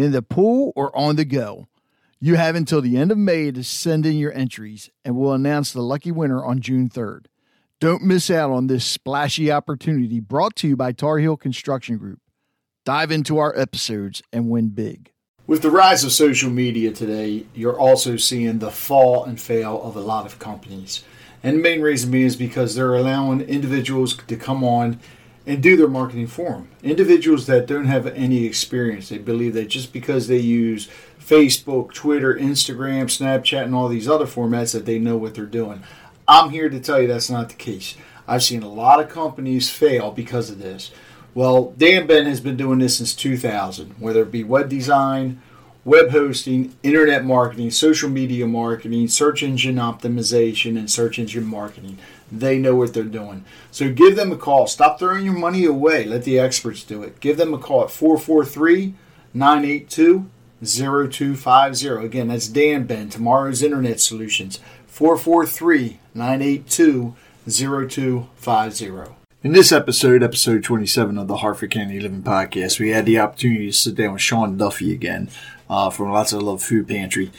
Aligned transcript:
in 0.00 0.12
the 0.12 0.22
pool, 0.22 0.72
or 0.74 0.96
on 0.96 1.16
the 1.16 1.24
go. 1.24 1.68
You 2.20 2.36
have 2.36 2.54
until 2.54 2.80
the 2.80 2.96
end 2.96 3.10
of 3.12 3.18
May 3.18 3.50
to 3.50 3.64
send 3.64 4.04
in 4.04 4.18
your 4.18 4.32
entries, 4.32 4.90
and 5.04 5.16
we'll 5.16 5.32
announce 5.32 5.72
the 5.72 5.82
lucky 5.82 6.10
winner 6.10 6.44
on 6.44 6.60
June 6.60 6.88
3rd. 6.88 7.26
Don't 7.80 8.02
miss 8.02 8.30
out 8.30 8.50
on 8.50 8.66
this 8.66 8.84
splashy 8.84 9.50
opportunity 9.50 10.20
brought 10.20 10.54
to 10.56 10.68
you 10.68 10.76
by 10.76 10.92
Tar 10.92 11.18
Heel 11.18 11.36
Construction 11.36 11.96
Group. 11.96 12.20
Dive 12.84 13.10
into 13.10 13.38
our 13.38 13.58
episodes 13.58 14.22
and 14.32 14.50
win 14.50 14.68
big. 14.68 15.12
With 15.46 15.62
the 15.62 15.70
rise 15.70 16.04
of 16.04 16.12
social 16.12 16.50
media 16.50 16.92
today, 16.92 17.46
you're 17.54 17.78
also 17.78 18.16
seeing 18.16 18.58
the 18.58 18.70
fall 18.70 19.24
and 19.24 19.40
fail 19.40 19.82
of 19.82 19.96
a 19.96 20.00
lot 20.00 20.26
of 20.26 20.38
companies. 20.38 21.02
And 21.42 21.56
the 21.56 21.62
main 21.62 21.80
reason 21.80 22.10
being 22.10 22.26
is 22.26 22.36
because 22.36 22.74
they're 22.74 22.94
allowing 22.94 23.40
individuals 23.40 24.14
to 24.16 24.36
come 24.36 24.62
on 24.62 25.00
and 25.50 25.60
do 25.60 25.76
their 25.76 25.88
marketing 25.88 26.28
for 26.28 26.50
them. 26.50 26.68
Individuals 26.80 27.46
that 27.46 27.66
don't 27.66 27.86
have 27.86 28.06
any 28.06 28.44
experience, 28.46 29.08
they 29.08 29.18
believe 29.18 29.52
that 29.54 29.66
just 29.66 29.92
because 29.92 30.28
they 30.28 30.38
use 30.38 30.88
Facebook, 31.18 31.92
Twitter, 31.92 32.34
Instagram, 32.34 33.06
Snapchat, 33.06 33.64
and 33.64 33.74
all 33.74 33.88
these 33.88 34.08
other 34.08 34.26
formats 34.26 34.72
that 34.72 34.86
they 34.86 35.00
know 35.00 35.16
what 35.16 35.34
they're 35.34 35.46
doing. 35.46 35.82
I'm 36.28 36.50
here 36.50 36.68
to 36.68 36.78
tell 36.78 37.02
you 37.02 37.08
that's 37.08 37.28
not 37.28 37.48
the 37.48 37.56
case. 37.56 37.96
I've 38.28 38.44
seen 38.44 38.62
a 38.62 38.68
lot 38.68 39.00
of 39.00 39.08
companies 39.08 39.68
fail 39.68 40.12
because 40.12 40.50
of 40.50 40.60
this. 40.60 40.92
Well, 41.34 41.74
Dan 41.76 42.06
Ben 42.06 42.26
has 42.26 42.40
been 42.40 42.56
doing 42.56 42.78
this 42.78 42.98
since 42.98 43.12
2000, 43.12 43.96
whether 43.98 44.22
it 44.22 44.30
be 44.30 44.44
web 44.44 44.68
design, 44.68 45.42
web 45.84 46.10
hosting, 46.10 46.76
internet 46.82 47.24
marketing, 47.24 47.70
social 47.70 48.10
media 48.10 48.46
marketing, 48.46 49.08
search 49.08 49.42
engine 49.42 49.76
optimization, 49.76 50.78
and 50.78 50.90
search 50.90 51.18
engine 51.18 51.46
marketing. 51.46 51.98
They 52.30 52.58
know 52.58 52.76
what 52.76 52.94
they're 52.94 53.04
doing. 53.04 53.44
So 53.70 53.92
give 53.92 54.16
them 54.16 54.30
a 54.32 54.36
call. 54.36 54.66
Stop 54.66 54.98
throwing 54.98 55.24
your 55.24 55.34
money 55.34 55.64
away. 55.64 56.04
Let 56.04 56.24
the 56.24 56.38
experts 56.38 56.84
do 56.84 57.02
it. 57.02 57.20
Give 57.20 57.36
them 57.36 57.54
a 57.54 57.58
call 57.58 57.84
at 57.84 57.90
443 57.90 58.94
982 59.34 60.30
0250. 60.62 61.88
Again, 62.04 62.28
that's 62.28 62.48
Dan 62.48 62.84
Ben, 62.84 63.08
Tomorrow's 63.08 63.62
Internet 63.62 64.00
Solutions. 64.00 64.60
443 64.86 65.98
982 66.14 67.14
0250. 67.48 69.19
In 69.42 69.52
this 69.52 69.72
episode, 69.72 70.22
episode 70.22 70.62
27 70.64 71.16
of 71.16 71.26
the 71.26 71.38
Harford 71.38 71.70
County 71.70 71.98
Living 71.98 72.22
Podcast, 72.22 72.78
we 72.78 72.90
had 72.90 73.06
the 73.06 73.18
opportunity 73.18 73.68
to 73.68 73.72
sit 73.72 73.94
down 73.94 74.12
with 74.12 74.20
Shawn 74.20 74.58
Duffy 74.58 74.92
again 74.92 75.30
uh, 75.70 75.88
from 75.88 76.12
Lots 76.12 76.34
of 76.34 76.42
Love 76.42 76.62
Food 76.62 76.86
Pantry. 76.86 77.32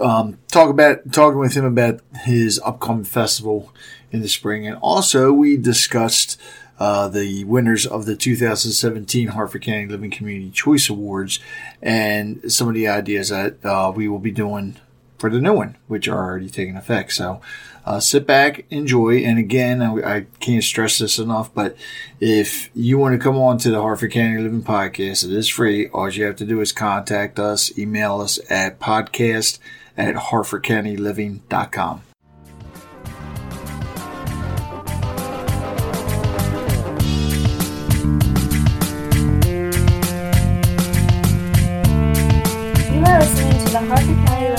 Um, 0.00 0.38
talk 0.48 0.70
about 0.70 1.12
talking 1.12 1.38
with 1.38 1.54
him 1.54 1.64
about 1.64 2.00
his 2.24 2.60
upcoming 2.64 3.04
festival 3.04 3.72
in 4.10 4.22
the 4.22 4.28
spring, 4.28 4.66
and 4.66 4.76
also 4.78 5.32
we 5.32 5.56
discussed 5.56 6.36
uh, 6.80 7.06
the 7.06 7.44
winners 7.44 7.86
of 7.86 8.06
the 8.06 8.16
2017 8.16 9.28
Harford 9.28 9.62
County 9.62 9.86
Living 9.86 10.10
Community 10.10 10.50
Choice 10.50 10.88
Awards 10.88 11.38
and 11.80 12.52
some 12.52 12.66
of 12.66 12.74
the 12.74 12.88
ideas 12.88 13.28
that 13.28 13.64
uh, 13.64 13.92
we 13.94 14.08
will 14.08 14.18
be 14.18 14.32
doing 14.32 14.78
for 15.18 15.30
the 15.30 15.40
new 15.40 15.54
one, 15.54 15.76
which 15.86 16.08
are 16.08 16.24
already 16.24 16.50
taking 16.50 16.76
effect. 16.76 17.12
So 17.12 17.40
uh, 17.86 18.00
sit 18.00 18.26
back, 18.26 18.66
enjoy. 18.68 19.18
And 19.18 19.38
again, 19.38 19.80
I, 19.80 20.16
I, 20.16 20.26
can't 20.40 20.64
stress 20.64 20.98
this 20.98 21.20
enough, 21.20 21.54
but 21.54 21.76
if 22.18 22.68
you 22.74 22.98
want 22.98 23.14
to 23.14 23.22
come 23.22 23.36
on 23.36 23.58
to 23.58 23.70
the 23.70 23.80
Harford 23.80 24.10
County 24.10 24.42
Living 24.42 24.62
Podcast, 24.62 25.24
it 25.24 25.30
is 25.30 25.48
free. 25.48 25.86
All 25.88 26.10
you 26.10 26.24
have 26.24 26.34
to 26.36 26.44
do 26.44 26.60
is 26.60 26.72
contact 26.72 27.38
us, 27.38 27.78
email 27.78 28.20
us 28.20 28.40
at 28.50 28.80
podcast 28.80 29.60
at 29.96 30.16
harfordcountyliving.com. 30.16 32.02
You 42.92 43.04
are 43.04 43.20
listening 43.20 43.64
to 43.64 43.72
the 43.72 43.78
County 43.78 44.55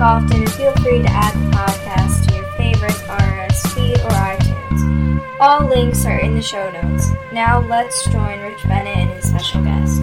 often 0.00 0.46
feel 0.46 0.72
free 0.76 1.02
to 1.02 1.08
add 1.08 1.34
the 1.34 1.56
podcast 1.56 2.28
to 2.28 2.36
your 2.36 2.46
favorite 2.52 2.92
RSS 2.92 4.04
or 4.04 4.10
iTunes. 4.10 5.40
All 5.40 5.66
links 5.66 6.06
are 6.06 6.20
in 6.20 6.34
the 6.34 6.42
show 6.42 6.70
notes. 6.70 7.08
Now 7.32 7.60
let's 7.60 8.04
join 8.04 8.40
Rich 8.40 8.62
Bennett 8.62 8.96
and 8.96 9.10
his 9.10 9.28
special 9.28 9.64
guest. 9.64 10.02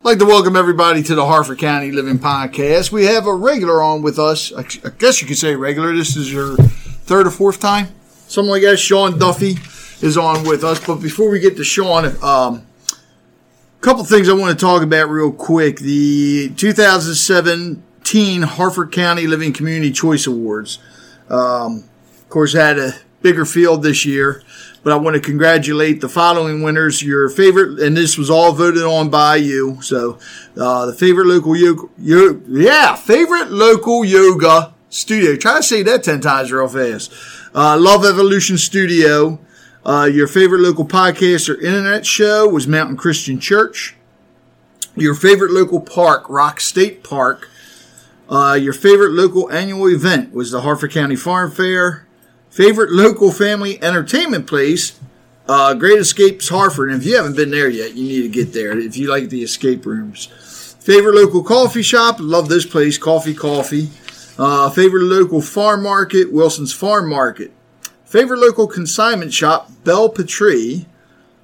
I'd 0.00 0.04
like 0.04 0.18
to 0.20 0.24
welcome 0.24 0.56
everybody 0.56 1.02
to 1.02 1.14
the 1.14 1.26
Harford 1.26 1.58
County 1.58 1.92
Living 1.92 2.18
Podcast. 2.18 2.90
We 2.90 3.04
have 3.04 3.26
a 3.26 3.34
regular 3.34 3.82
on 3.82 4.00
with 4.00 4.18
us. 4.18 4.54
I 4.54 4.62
guess 4.98 5.20
you 5.20 5.28
could 5.28 5.36
say 5.36 5.54
regular. 5.54 5.94
This 5.94 6.16
is 6.16 6.32
your 6.32 6.56
third 6.56 7.26
or 7.26 7.30
fourth 7.30 7.60
time, 7.60 7.88
something 8.26 8.50
like 8.50 8.62
that. 8.62 8.78
Shawn 8.78 9.18
Duffy 9.18 9.58
is 10.00 10.16
on 10.16 10.48
with 10.48 10.64
us. 10.64 10.84
But 10.84 10.96
before 10.96 11.28
we 11.28 11.40
get 11.40 11.56
to 11.58 11.64
Shawn, 11.64 12.16
um, 12.24 12.66
couple 13.80 14.04
things 14.04 14.28
I 14.28 14.34
want 14.34 14.58
to 14.58 14.64
talk 14.64 14.82
about 14.82 15.08
real 15.08 15.32
quick. 15.32 15.78
The 15.78 16.50
2017 16.56 18.42
Harford 18.42 18.92
County 18.92 19.26
Living 19.26 19.52
Community 19.52 19.90
Choice 19.92 20.26
Awards. 20.26 20.78
Um, 21.28 21.84
of 22.18 22.28
course, 22.28 22.52
had 22.52 22.78
a 22.78 22.92
bigger 23.22 23.44
field 23.44 23.82
this 23.82 24.04
year 24.04 24.42
but 24.82 24.92
I 24.92 24.96
want 24.96 25.14
to 25.14 25.20
congratulate 25.20 26.00
the 26.00 26.08
following 26.08 26.62
winners. 26.62 27.02
Your 27.02 27.28
favorite, 27.28 27.80
and 27.80 27.96
this 27.96 28.16
was 28.16 28.30
all 28.30 28.52
voted 28.52 28.82
on 28.82 29.10
by 29.10 29.36
you. 29.36 29.80
So, 29.82 30.18
uh, 30.56 30.86
the 30.86 30.94
favorite 30.94 31.26
local 31.26 31.56
yoga, 31.56 31.88
yo, 31.98 32.40
yeah, 32.48 32.94
favorite 32.94 33.50
local 33.50 34.04
yoga 34.04 34.74
studio. 34.88 35.36
Try 35.36 35.58
to 35.58 35.62
say 35.62 35.82
that 35.82 36.02
10 36.02 36.20
times 36.20 36.50
real 36.50 36.68
fast. 36.68 37.12
Uh, 37.54 37.76
Love 37.78 38.04
Evolution 38.04 38.56
Studio. 38.56 39.38
Uh, 39.84 40.08
your 40.12 40.26
favorite 40.26 40.60
local 40.60 40.84
podcast 40.84 41.48
or 41.48 41.58
internet 41.60 42.04
show 42.04 42.46
was 42.48 42.66
Mountain 42.66 42.96
Christian 42.96 43.40
Church. 43.40 43.96
Your 44.94 45.14
favorite 45.14 45.52
local 45.52 45.80
park, 45.80 46.28
Rocks 46.28 46.64
State 46.64 47.02
Park. 47.02 47.48
Uh, 48.28 48.58
your 48.60 48.72
favorite 48.72 49.12
local 49.12 49.50
annual 49.50 49.88
event 49.88 50.34
was 50.34 50.50
the 50.50 50.60
Harford 50.60 50.92
County 50.92 51.16
Farm 51.16 51.50
Fair. 51.50 52.06
Favorite 52.50 52.90
local 52.90 53.32
family 53.32 53.82
entertainment 53.82 54.46
place, 54.46 54.98
uh, 55.48 55.72
Great 55.74 55.98
Escapes 55.98 56.48
Harford. 56.48 56.90
And 56.90 57.00
if 57.00 57.06
you 57.06 57.16
haven't 57.16 57.36
been 57.36 57.50
there 57.50 57.68
yet, 57.70 57.94
you 57.94 58.04
need 58.04 58.22
to 58.22 58.28
get 58.28 58.52
there 58.52 58.78
if 58.78 58.96
you 58.96 59.08
like 59.08 59.30
the 59.30 59.42
escape 59.42 59.86
rooms. 59.86 60.26
Favorite 60.80 61.14
local 61.14 61.42
coffee 61.42 61.82
shop, 61.82 62.16
love 62.18 62.48
this 62.48 62.66
place, 62.66 62.98
Coffee 62.98 63.34
Coffee. 63.34 63.88
Uh, 64.36 64.68
favorite 64.70 65.04
local 65.04 65.40
farm 65.40 65.82
market, 65.82 66.32
Wilson's 66.32 66.72
Farm 66.72 67.08
Market. 67.08 67.52
Favorite 68.10 68.40
local 68.40 68.66
consignment 68.66 69.32
shop, 69.32 69.70
Belle 69.84 70.08
Patrie. 70.08 70.86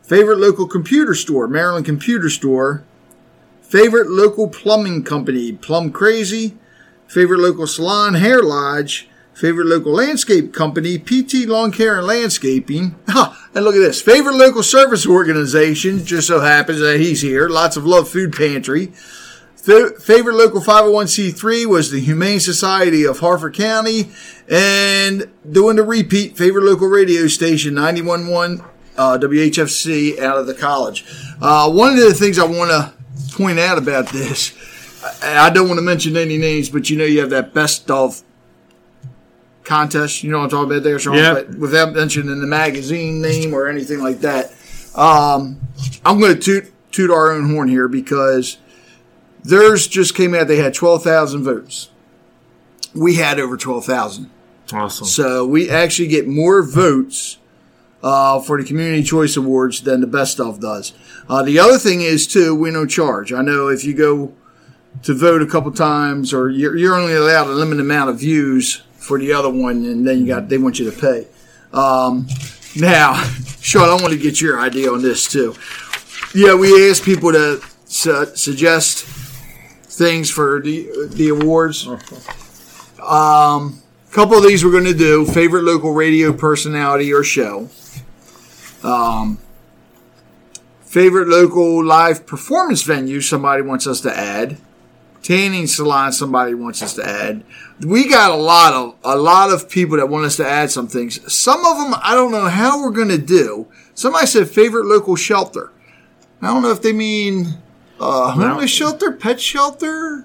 Favorite 0.03 0.39
local 0.39 0.67
computer 0.67 1.15
store, 1.15 1.47
Maryland 1.47 1.87
Computer 1.87 2.29
Store. 2.29 2.83
Favorite 3.63 4.11
local 4.11 4.49
plumbing 4.49 5.05
company, 5.05 5.53
Plum 5.53 5.93
Crazy. 5.93 6.57
Favorite 7.07 7.39
local 7.39 7.69
salon, 7.69 8.15
Hair 8.15 8.43
Lodge 8.43 9.09
Favorite 9.37 9.67
local 9.67 9.93
landscape 9.93 10.55
company, 10.55 10.99
PT 10.99 11.47
Lawn 11.47 11.71
Care 11.71 11.99
and 11.99 12.07
Landscaping. 12.07 12.97
And 13.55 13.65
look 13.65 13.75
at 13.75 13.81
this. 13.81 14.03
Favorite 14.03 14.37
local 14.37 14.63
service 14.63 15.07
organization, 15.07 16.05
just 16.05 16.29
so 16.29 16.41
happens 16.41 16.81
that 16.81 17.01
he's 17.01 17.23
here. 17.23 17.49
Lots 17.49 17.79
of 17.79 17.87
love 17.87 18.07
food 18.07 18.35
pantry. 18.35 18.93
Fa- 19.67 19.99
favorite 19.99 20.37
local 20.37 20.61
501c3 20.61 21.67
was 21.67 21.91
the 21.91 21.99
Humane 21.99 22.39
Society 22.39 23.05
of 23.05 23.19
Harford 23.19 23.55
County. 23.55 24.11
And 24.49 25.29
doing 25.51 25.75
the 25.75 25.83
repeat, 25.83 26.37
favorite 26.37 26.63
local 26.63 26.87
radio 26.87 27.27
station, 27.27 27.75
911 27.75 28.65
uh, 28.97 29.19
WHFC 29.19 30.21
out 30.21 30.39
of 30.39 30.47
the 30.47 30.55
college. 30.55 31.05
Uh, 31.43 31.69
one 31.69 31.95
of 31.95 31.99
the 31.99 32.15
things 32.15 32.39
I 32.39 32.45
want 32.45 32.71
to 32.71 33.35
point 33.35 33.59
out 33.59 33.77
about 33.77 34.11
this, 34.11 34.55
I 35.23 35.47
I 35.47 35.51
don't 35.51 35.67
want 35.67 35.79
to 35.79 35.85
mention 35.85 36.17
any 36.17 36.39
names, 36.39 36.69
but 36.69 36.89
you 36.89 36.97
know 36.97 37.05
you 37.05 37.21
have 37.21 37.31
that 37.31 37.53
best 37.53 37.91
of 37.91 38.23
contest. 39.65 40.23
You 40.23 40.31
know 40.31 40.39
what 40.39 40.45
I'm 40.45 40.51
talking 40.51 40.71
about 40.71 40.85
there, 40.85 40.99
Shawn? 41.01 41.17
Yeah. 41.17 41.35
But 41.35 41.57
without 41.57 41.93
mentioning 41.93 42.41
the 42.41 42.47
magazine 42.47 43.21
name 43.21 43.53
or 43.53 43.67
anything 43.67 43.99
like 43.99 44.21
that, 44.21 44.55
um, 44.95 45.61
I'm 46.05 46.21
going 46.21 46.35
to 46.35 46.41
toot 46.41 46.73
toot 46.93 47.11
our 47.11 47.33
own 47.33 47.51
horn 47.51 47.69
here 47.69 47.89
because 47.89 48.59
theirs 49.49 49.87
just 49.87 50.15
came 50.15 50.35
out. 50.35 50.49
They 50.49 50.57
had 50.57 50.75
12,000 50.75 51.43
votes. 51.43 51.91
We 52.95 53.17
had 53.17 53.39
over 53.39 53.57
12,000. 53.57 54.31
Awesome. 54.73 55.07
So 55.07 55.47
we 55.47 55.71
actually 55.71 56.09
get 56.09 56.27
more 56.27 56.63
votes 56.63 57.39
uh, 58.03 58.41
for 58.41 58.61
the 58.61 58.67
Community 58.67 59.03
Choice 59.03 59.37
Awards 59.37 59.83
than 59.83 60.01
the 60.01 60.07
Best 60.07 60.41
of 60.41 60.61
does. 60.61 60.93
Uh, 61.29 61.43
the 61.43 61.59
other 61.59 61.79
thing 61.79 62.03
is 62.03 62.27
too, 62.27 62.55
we 62.55 62.71
no 62.71 62.87
charge. 62.87 63.33
I 63.33 63.43
know 63.43 63.69
if 63.69 63.85
you 63.85 63.95
go 63.95 64.33
to 65.03 65.15
vote 65.15 65.43
a 65.43 65.47
couple 65.47 65.71
times, 65.73 66.33
or 66.33 66.49
you're, 66.49 66.77
you're 66.77 66.95
only 66.95 67.15
allowed 67.15 67.49
a 67.49 67.51
limited 67.51 67.81
amount 67.81 68.11
of 68.11 68.21
views 68.21 68.83
for 68.97 69.19
the 69.19 69.33
other 69.33 69.51
one, 69.51 69.85
and 69.85 70.07
then 70.07 70.21
you 70.21 70.27
got 70.27 70.49
they 70.49 70.59
want 70.59 70.79
you 70.79 70.91
to 70.91 70.99
pay. 70.99 71.27
Um, 71.73 72.27
now, 72.77 73.15
Shawn, 73.61 73.89
I 73.89 73.95
want 73.95 74.13
to 74.13 74.19
get 74.19 74.41
your 74.41 74.61
idea 74.61 74.91
on 74.91 75.03
this 75.03 75.29
too. 75.29 75.55
Yeah, 76.35 76.55
we 76.55 76.91
asked 76.91 77.05
people 77.05 77.33
to 77.33 77.61
su- 77.85 78.35
suggest 78.35 79.05
things 79.97 80.31
for 80.31 80.61
the 80.61 81.09
the 81.09 81.31
awards. 81.31 81.87
Um, 81.87 83.83
a 84.09 84.13
couple 84.13 84.37
of 84.37 84.45
these 84.45 84.65
we're 84.65 84.71
going 84.71 84.85
to 84.85 84.95
do 84.95 85.25
favorite 85.27 85.65
local 85.65 85.93
radio 85.93 86.33
personality 86.33 87.13
or 87.13 87.25
show. 87.25 87.69
Um, 88.83 89.39
favorite 90.83 91.29
local 91.29 91.85
live 91.85 92.27
performance 92.27 92.83
venue 92.83 93.21
somebody 93.21 93.63
wants 93.63 93.87
us 93.87 94.01
to 94.03 94.17
add. 94.17 94.59
Tanning 95.23 95.67
salon 95.67 96.13
somebody 96.13 96.55
wants 96.55 96.83
us 96.83 96.95
to 96.95 97.05
add. 97.05 97.43
We 97.81 98.09
got 98.09 98.31
a 98.31 98.37
lot 98.37 98.73
of 98.75 98.95
a 99.03 99.17
lot 99.17 99.51
of 99.51 99.69
people 99.69 99.97
that 99.97 100.09
want 100.09 100.27
us 100.27 100.37
to 100.37 100.47
add 100.47 100.71
some 100.71 100.89
things. 100.89 101.33
Some 101.33 101.65
of 101.65 101.79
them 101.79 101.95
I 102.03 102.15
don't 102.15 102.33
know 102.33 102.49
how 102.49 102.83
we're 102.83 102.91
going 102.91 103.09
to 103.09 103.19
do. 103.19 103.67
Somebody 103.95 104.27
said 104.27 104.49
favorite 104.49 104.85
local 104.85 105.17
shelter. 105.17 105.73
I 106.43 106.49
don't 106.49 106.63
know 106.63 106.71
if 106.71 106.83
they 106.83 106.93
mean 106.93 107.59
uh, 108.01 108.31
homeless 108.33 108.71
shelter, 108.71 109.13
pet 109.13 109.41
shelter. 109.41 110.25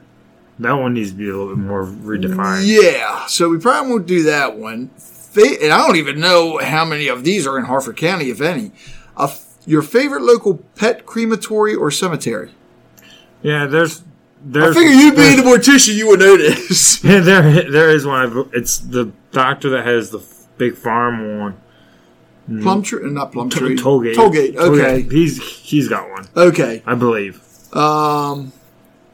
That 0.59 0.73
one 0.73 0.93
needs 0.93 1.11
to 1.11 1.17
be 1.17 1.27
a 1.29 1.35
little 1.35 1.55
bit 1.55 1.57
more 1.57 1.85
redefined. 1.85 2.63
Yeah, 2.65 3.25
so 3.25 3.49
we 3.49 3.57
probably 3.57 3.89
won't 3.91 4.05
do 4.05 4.23
that 4.23 4.57
one. 4.57 4.89
Fa- 4.89 5.57
And 5.63 5.71
I 5.73 5.77
don't 5.87 5.95
even 5.95 6.19
know 6.19 6.57
how 6.59 6.85
many 6.85 7.07
of 7.07 7.23
these 7.23 7.47
are 7.47 7.57
in 7.57 7.65
Harford 7.65 7.97
County, 7.97 8.29
if 8.29 8.41
any. 8.41 8.71
Uh, 9.17 9.33
your 9.65 9.81
favorite 9.81 10.21
local 10.21 10.57
pet 10.75 11.05
crematory 11.05 11.73
or 11.73 11.89
cemetery? 11.91 12.51
Yeah, 13.41 13.65
there's 13.65 14.01
I 14.01 14.03
there's 14.43 14.75
figure 14.75 14.91
you 14.91 15.13
being 15.15 15.37
the 15.37 15.43
mortician, 15.43 15.95
you 15.95 16.07
would 16.09 16.19
know 16.19 16.35
this. 16.37 17.03
yeah, 17.03 17.19
there 17.21 17.69
there 17.71 17.89
is 17.89 18.05
one. 18.05 18.49
It's 18.53 18.77
the 18.79 19.11
doctor 19.31 19.69
that 19.71 19.85
has 19.85 20.09
the 20.11 20.21
big 20.57 20.75
farm 20.75 21.39
one. 21.39 21.57
Plumtree, 22.61 23.09
not 23.11 23.31
plum 23.31 23.49
Plumtree. 23.49 23.77
Tollgate. 23.77 24.15
Tollgate. 24.15 24.55
Okay. 24.57 25.01
He's 25.03 25.41
he's 25.61 25.87
got 25.87 26.09
one, 26.09 26.27
Okay. 26.35 26.83
I 26.85 26.95
believe. 26.95 27.41
Um, 27.73 28.51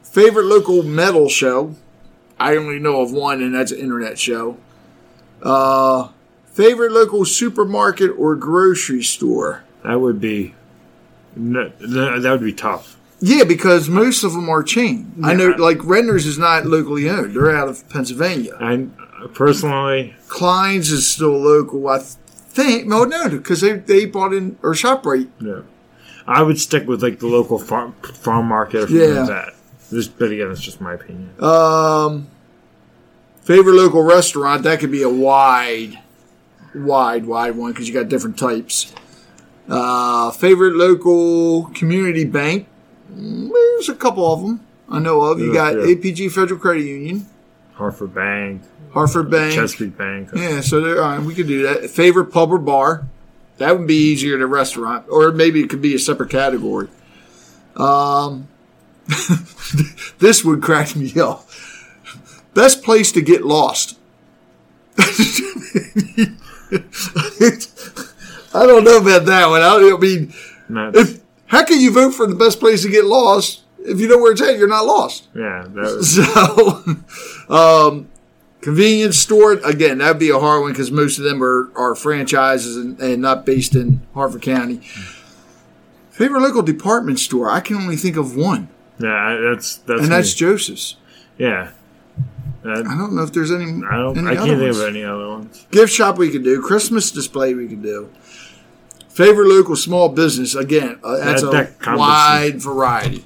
favorite 0.02 0.46
local 0.46 0.82
metal 0.82 1.28
show? 1.28 1.74
I 2.40 2.56
only 2.56 2.78
know 2.78 3.00
of 3.00 3.12
one, 3.12 3.42
and 3.42 3.54
that's 3.54 3.72
an 3.72 3.78
internet 3.78 4.18
show. 4.18 4.56
Uh, 5.42 6.08
favorite 6.46 6.92
local 6.92 7.24
supermarket 7.24 8.10
or 8.16 8.34
grocery 8.36 9.02
store? 9.02 9.64
That 9.84 10.00
would 10.00 10.20
be 10.20 10.54
no, 11.36 11.68
that 11.78 12.30
would 12.30 12.40
be 12.42 12.52
tough. 12.52 12.96
Yeah, 13.20 13.44
because 13.44 13.88
most 13.88 14.22
of 14.24 14.32
them 14.32 14.48
are 14.48 14.62
chain. 14.62 15.12
I 15.22 15.34
know, 15.34 15.50
Yeah. 15.50 15.56
like 15.56 15.78
Redner's 15.78 16.26
is 16.26 16.38
not 16.38 16.66
locally 16.66 17.08
owned; 17.08 17.34
they're 17.34 17.54
out 17.56 17.68
of 17.68 17.88
Pennsylvania. 17.88 18.56
I 18.60 18.86
personally, 19.34 20.14
Klein's 20.28 20.90
is 20.90 21.06
still 21.08 21.38
local, 21.38 21.88
I 21.88 21.98
think. 22.00 22.86
No, 22.86 23.04
no, 23.04 23.28
because 23.28 23.60
they 23.60 23.72
they 23.74 24.04
bought 24.06 24.32
in 24.34 24.56
or 24.62 24.72
Shoprite. 24.74 25.28
no, 25.40 25.64
I 26.28 26.42
would 26.42 26.60
stick 26.60 26.86
with 26.86 27.02
like 27.02 27.18
the 27.20 27.26
local 27.26 27.58
farm 27.58 27.94
farm 28.02 28.46
market 28.46 28.76
or 28.76 28.80
something 28.88 28.96
Yeah. 28.98 29.20
like 29.20 29.28
that. 29.28 29.54
This, 29.90 30.06
but 30.06 30.30
again, 30.30 30.50
it's 30.50 30.60
just 30.60 30.80
my 30.80 30.92
opinion. 30.94 31.30
Um, 31.42 32.26
favorite 33.42 33.74
local 33.74 34.02
restaurant 34.02 34.62
that 34.64 34.80
could 34.80 34.90
be 34.92 35.02
a 35.02 35.08
wide, 35.08 35.98
wide, 36.74 37.24
wide 37.24 37.56
one 37.56 37.72
because 37.72 37.88
you 37.88 37.94
got 37.94 38.08
different 38.08 38.38
types. 38.38 38.92
Uh, 39.68 40.30
favorite 40.30 40.74
local 40.76 41.66
community 41.74 42.24
bank. 42.24 42.66
Mm, 43.12 43.50
There's 43.50 43.88
a 43.88 43.94
couple 43.94 44.30
of 44.32 44.42
them 44.42 44.60
I 44.90 44.98
know 44.98 45.22
of. 45.22 45.40
You 45.40 45.52
got 45.52 45.74
yeah. 45.74 45.94
APG 45.94 46.30
Federal 46.30 46.60
Credit 46.60 46.82
Union, 46.84 47.26
Harford 47.74 48.14
Bank, 48.14 48.62
Harford 48.92 49.30
Bank. 49.30 49.54
Chesapeake 49.54 49.96
Bank. 49.96 50.28
Yeah, 50.34 50.60
so 50.60 50.80
there, 50.82 50.96
right, 50.96 51.20
we 51.20 51.34
could 51.34 51.46
do 51.48 51.62
that. 51.62 51.88
Favorite 51.90 52.26
pub 52.26 52.52
or 52.52 52.58
bar. 52.58 53.06
That 53.58 53.76
would 53.78 53.86
be 53.88 53.96
easier 53.96 54.32
than 54.32 54.42
a 54.42 54.46
restaurant, 54.46 55.04
or 55.08 55.32
maybe 55.32 55.60
it 55.60 55.68
could 55.68 55.82
be 55.82 55.94
a 55.94 55.98
separate 55.98 56.30
category. 56.30 56.88
Um, 57.76 58.48
this 60.18 60.44
would 60.44 60.62
crack 60.62 60.94
me 60.96 61.12
up. 61.20 61.46
Best 62.54 62.82
place 62.82 63.12
to 63.12 63.20
get 63.20 63.44
lost. 63.44 63.98
I 64.98 65.04
don't 68.66 68.84
know 68.84 68.98
about 68.98 69.26
that 69.26 69.46
one. 69.48 69.62
I, 69.62 69.92
I 69.94 69.98
mean, 69.98 70.32
if 70.94 71.20
how 71.46 71.64
can 71.64 71.80
you 71.80 71.92
vote 71.92 72.10
for 72.12 72.26
the 72.26 72.34
best 72.34 72.60
place 72.60 72.82
to 72.82 72.88
get 72.88 73.04
lost 73.04 73.62
if 73.80 74.00
you 74.00 74.08
know 74.08 74.18
where 74.18 74.32
it's 74.32 74.42
at? 74.42 74.58
You're 74.58 74.68
not 74.68 74.86
lost. 74.86 75.28
yeah, 75.34 75.64
that, 75.68 77.04
So, 77.48 77.54
um, 77.54 78.08
convenience 78.60 79.18
store 79.18 79.52
again. 79.64 79.98
That'd 79.98 80.18
be 80.18 80.30
a 80.30 80.38
hard 80.38 80.62
one 80.62 80.72
because 80.72 80.90
most 80.90 81.18
of 81.18 81.24
them 81.24 81.42
are, 81.42 81.70
are 81.76 81.94
franchises 81.94 82.76
and, 82.76 82.98
and 83.00 83.22
not 83.22 83.44
based 83.46 83.74
in 83.74 84.00
Harford 84.14 84.42
County. 84.42 84.80
Favorite 86.10 86.40
local 86.40 86.62
department 86.62 87.18
store? 87.20 87.50
I 87.50 87.60
can 87.60 87.76
only 87.76 87.96
think 87.96 88.16
of 88.16 88.34
one, 88.36 88.68
yeah, 88.98 89.38
that's 89.50 89.76
that's 89.76 90.02
and 90.02 90.10
that's. 90.12 90.34
Joseph's. 90.34 90.96
yeah. 91.38 91.70
That- 92.64 92.86
I 92.88 92.96
don't 92.98 93.14
know 93.14 93.22
if 93.22 93.32
there's 93.32 93.52
any. 93.52 93.66
I 93.88 93.96
don't. 93.98 94.18
any 94.18 94.26
I 94.26 94.34
can't 94.34 94.58
think 94.58 94.74
of 94.74 94.82
any 94.82 95.04
other 95.04 95.28
ones. 95.28 95.64
Gift 95.70 95.92
shop 95.92 96.18
we 96.18 96.28
could 96.30 96.42
do. 96.42 96.60
Christmas 96.60 97.12
display 97.12 97.54
we 97.54 97.68
could 97.68 97.82
do. 97.84 98.10
Favorite 99.08 99.46
local 99.48 99.76
small 99.76 100.08
business 100.08 100.56
again. 100.56 100.98
Uh, 101.04 101.18
that's 101.18 101.42
That- 101.42 101.48
a 101.50 101.84
that 101.84 101.96
wide 101.96 102.60
variety. 102.60 103.24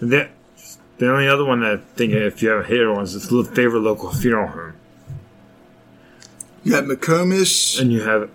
And 0.00 0.12
The, 0.98 1.10
only 1.12 1.28
other 1.28 1.44
one 1.44 1.60
that 1.60 1.72
I 1.72 1.76
think 1.96 2.12
if 2.12 2.42
you 2.42 2.48
have 2.50 2.64
a 2.64 2.66
hater 2.66 2.92
ones 2.92 3.14
is 3.14 3.28
the 3.28 3.44
favorite 3.44 3.80
local 3.80 4.10
funeral 4.12 4.48
home, 4.48 4.72
You 6.64 6.72
got 6.72 6.84
McComas. 6.84 7.78
and 7.80 7.92
you 7.92 8.02
have 8.02 8.30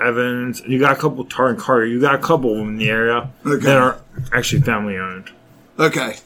Evans, 0.00 0.60
and 0.60 0.72
you 0.72 0.78
got 0.78 0.92
a 0.92 1.00
couple 1.00 1.24
Tarring-Cargo. 1.24 1.86
You 1.86 2.00
got 2.00 2.14
a 2.14 2.18
couple 2.18 2.52
of 2.52 2.58
them 2.58 2.68
in 2.68 2.76
the 2.76 2.88
area 2.88 3.30
Okay. 3.44 3.64
that 3.64 3.76
are 3.78 3.98
actually 4.32 4.62
family 4.62 4.96
owned. 4.96 5.30
Okay. 5.78 6.16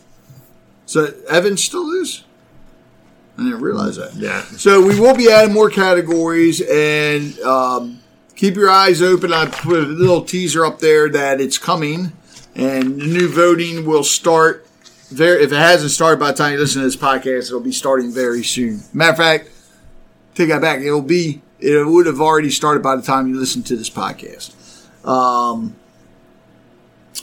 So 0.86 1.12
Evans 1.30 1.62
still 1.64 1.90
is. 2.02 2.24
I 3.38 3.44
didn't 3.44 3.60
realize 3.62 3.96
that. 3.96 4.14
Yeah, 4.14 4.42
So 4.42 4.84
we 4.86 5.00
will 5.00 5.16
be 5.16 5.30
adding 5.30 5.54
more 5.54 5.70
categories 5.70 6.60
and 6.60 7.38
um, 7.40 8.00
keep 8.36 8.56
your 8.56 8.68
eyes 8.68 9.00
open. 9.00 9.32
I 9.32 9.46
put 9.46 9.78
a 9.84 9.86
little 9.86 10.22
teaser 10.22 10.66
up 10.66 10.80
there 10.80 11.08
that 11.08 11.40
it's 11.40 11.56
coming 11.56 12.12
and 12.54 13.00
the 13.00 13.06
new 13.06 13.28
voting 13.28 13.86
will 13.86 14.04
start 14.04 14.66
very, 15.12 15.44
if 15.44 15.52
it 15.52 15.56
hasn't 15.56 15.90
started 15.90 16.18
by 16.18 16.32
the 16.32 16.36
time 16.36 16.52
you 16.52 16.58
listen 16.58 16.80
to 16.80 16.86
this 16.86 16.96
podcast, 16.96 17.48
it'll 17.48 17.60
be 17.60 17.72
starting 17.72 18.12
very 18.12 18.42
soon. 18.42 18.80
Matter 18.92 19.12
of 19.12 19.16
fact, 19.18 19.50
take 20.34 20.48
that 20.48 20.60
back. 20.60 20.80
It'll 20.80 21.00
be, 21.00 21.42
it 21.60 21.86
would 21.86 22.06
have 22.06 22.20
already 22.20 22.50
started 22.50 22.82
by 22.82 22.96
the 22.96 23.02
time 23.02 23.28
you 23.28 23.38
listen 23.38 23.62
to 23.64 23.76
this 23.76 23.90
podcast. 23.90 24.54
Um, 25.06 25.76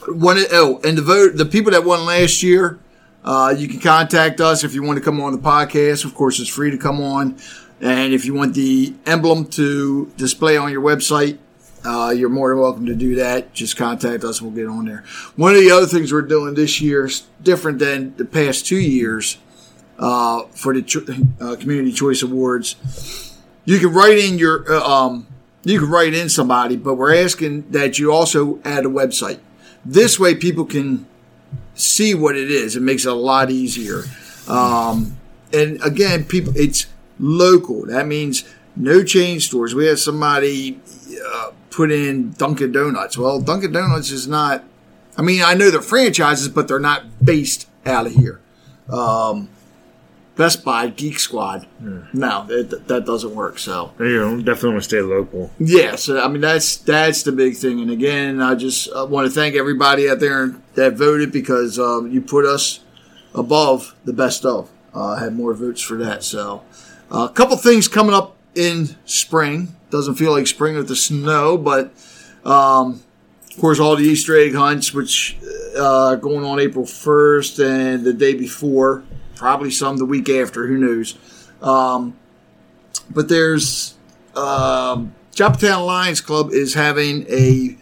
one, 0.07 0.37
oh, 0.51 0.79
and 0.83 0.97
the 0.97 1.01
vote, 1.01 1.35
the 1.35 1.45
people 1.45 1.71
that 1.71 1.83
won 1.83 2.05
last 2.05 2.41
year, 2.43 2.79
uh, 3.23 3.53
you 3.57 3.67
can 3.67 3.79
contact 3.79 4.39
us 4.39 4.63
if 4.63 4.73
you 4.73 4.81
want 4.81 4.97
to 4.97 5.03
come 5.03 5.19
on 5.19 5.33
the 5.33 5.39
podcast. 5.39 6.05
Of 6.05 6.15
course, 6.15 6.39
it's 6.39 6.49
free 6.49 6.71
to 6.71 6.77
come 6.77 7.01
on. 7.01 7.37
And 7.81 8.13
if 8.13 8.25
you 8.25 8.33
want 8.33 8.53
the 8.53 8.93
emblem 9.05 9.45
to 9.51 10.11
display 10.17 10.57
on 10.57 10.71
your 10.71 10.81
website, 10.81 11.37
uh, 11.85 12.13
you're 12.15 12.29
more 12.29 12.49
than 12.49 12.59
welcome 12.59 12.85
to 12.85 12.95
do 12.95 13.15
that. 13.15 13.53
Just 13.53 13.77
contact 13.77 14.23
us. 14.23 14.41
We'll 14.41 14.51
get 14.51 14.67
on 14.67 14.85
there. 14.85 15.03
One 15.35 15.53
of 15.55 15.61
the 15.61 15.71
other 15.71 15.85
things 15.85 16.11
we're 16.11 16.21
doing 16.21 16.55
this 16.55 16.81
year 16.81 17.05
is 17.05 17.27
different 17.41 17.79
than 17.79 18.15
the 18.17 18.25
past 18.25 18.65
two 18.65 18.79
years 18.79 19.37
uh, 19.97 20.43
for 20.51 20.73
the 20.73 20.81
cho- 20.81 21.05
uh, 21.39 21.55
Community 21.57 21.91
Choice 21.91 22.21
Awards. 22.21 23.37
you 23.65 23.79
can 23.79 23.93
write 23.93 24.17
in 24.17 24.37
your 24.37 24.71
uh, 24.71 24.81
um, 24.81 25.27
you 25.63 25.79
can 25.79 25.89
write 25.89 26.13
in 26.13 26.29
somebody, 26.29 26.77
but 26.77 26.95
we're 26.95 27.15
asking 27.15 27.69
that 27.71 27.99
you 27.99 28.11
also 28.11 28.59
add 28.63 28.85
a 28.85 28.89
website. 28.89 29.39
This 29.83 30.19
way, 30.19 30.35
people 30.35 30.65
can 30.65 31.05
see 31.73 32.13
what 32.13 32.35
it 32.35 32.49
is. 32.51 32.75
It 32.75 32.81
makes 32.81 33.05
it 33.05 33.11
a 33.11 33.15
lot 33.15 33.49
easier. 33.49 34.03
Um, 34.47 35.17
and 35.53 35.81
again, 35.83 36.25
people, 36.25 36.53
it's 36.55 36.87
local. 37.19 37.85
That 37.85 38.07
means 38.07 38.43
no 38.75 39.03
chain 39.03 39.39
stores. 39.39 39.75
We 39.75 39.85
had 39.85 39.99
somebody 39.99 40.79
uh, 41.25 41.51
put 41.71 41.91
in 41.91 42.31
Dunkin' 42.31 42.71
Donuts. 42.71 43.17
Well, 43.17 43.39
Dunkin' 43.39 43.71
Donuts 43.71 44.11
is 44.11 44.27
not. 44.27 44.63
I 45.17 45.21
mean, 45.21 45.41
I 45.43 45.53
know 45.53 45.69
they're 45.69 45.81
franchises, 45.81 46.47
but 46.49 46.67
they're 46.67 46.79
not 46.79 47.23
based 47.23 47.67
out 47.85 48.05
of 48.05 48.13
here. 48.13 48.39
Um, 48.89 49.49
Best 50.39 50.63
Buy, 50.63 50.87
Geek 50.87 51.19
Squad. 51.19 51.67
No, 51.81 52.45
that, 52.47 52.87
that 52.87 53.05
doesn't 53.05 53.35
work. 53.35 53.59
So 53.59 53.91
You 53.99 54.19
know, 54.19 54.37
definitely 54.37 54.69
want 54.69 54.83
to 54.83 54.89
stay 54.89 55.01
local. 55.01 55.51
Yes, 55.59 56.07
I 56.07 56.29
mean 56.29 56.39
that's 56.39 56.77
that's 56.77 57.23
the 57.23 57.33
big 57.33 57.57
thing. 57.57 57.81
And 57.81 57.91
again, 57.91 58.41
I 58.41 58.55
just 58.55 58.87
uh, 58.95 59.05
want 59.05 59.27
to 59.27 59.31
thank 59.31 59.55
everybody 59.55 60.09
out 60.09 60.21
there 60.21 60.55
that 60.75 60.93
voted 60.93 61.33
because 61.33 61.77
um, 61.77 62.09
you 62.09 62.21
put 62.21 62.45
us 62.45 62.79
above 63.35 63.93
the 64.05 64.13
best 64.13 64.45
of. 64.45 64.71
Uh, 64.93 65.17
had 65.17 65.35
more 65.35 65.53
votes 65.53 65.81
for 65.81 65.97
that. 65.97 66.23
So 66.23 66.63
uh, 67.11 67.27
a 67.29 67.33
couple 67.33 67.57
things 67.57 67.89
coming 67.89 68.15
up 68.15 68.37
in 68.55 68.95
spring. 69.03 69.75
Doesn't 69.89 70.15
feel 70.15 70.31
like 70.31 70.47
spring 70.47 70.75
with 70.75 70.87
the 70.87 70.95
snow, 70.95 71.57
but 71.57 71.91
um, 72.45 73.01
of 73.49 73.57
course 73.59 73.79
all 73.79 73.95
the 73.95 74.03
Easter 74.03 74.37
egg 74.37 74.53
hunts, 74.53 74.93
which 74.93 75.37
uh, 75.77 76.15
going 76.15 76.45
on 76.45 76.59
April 76.59 76.85
first 76.85 77.59
and 77.59 78.03
the 78.03 78.13
day 78.13 78.33
before, 78.33 79.03
probably 79.35 79.71
some 79.71 79.97
the 79.97 80.05
week 80.05 80.29
after. 80.29 80.67
Who 80.67 80.77
knows? 80.77 81.17
Um, 81.61 82.17
but 83.09 83.29
there's 83.29 83.95
um, 84.35 85.15
Joppatown 85.31 85.85
Lions 85.85 86.21
Club 86.21 86.51
is 86.51 86.73
having 86.73 87.25
a 87.29 87.77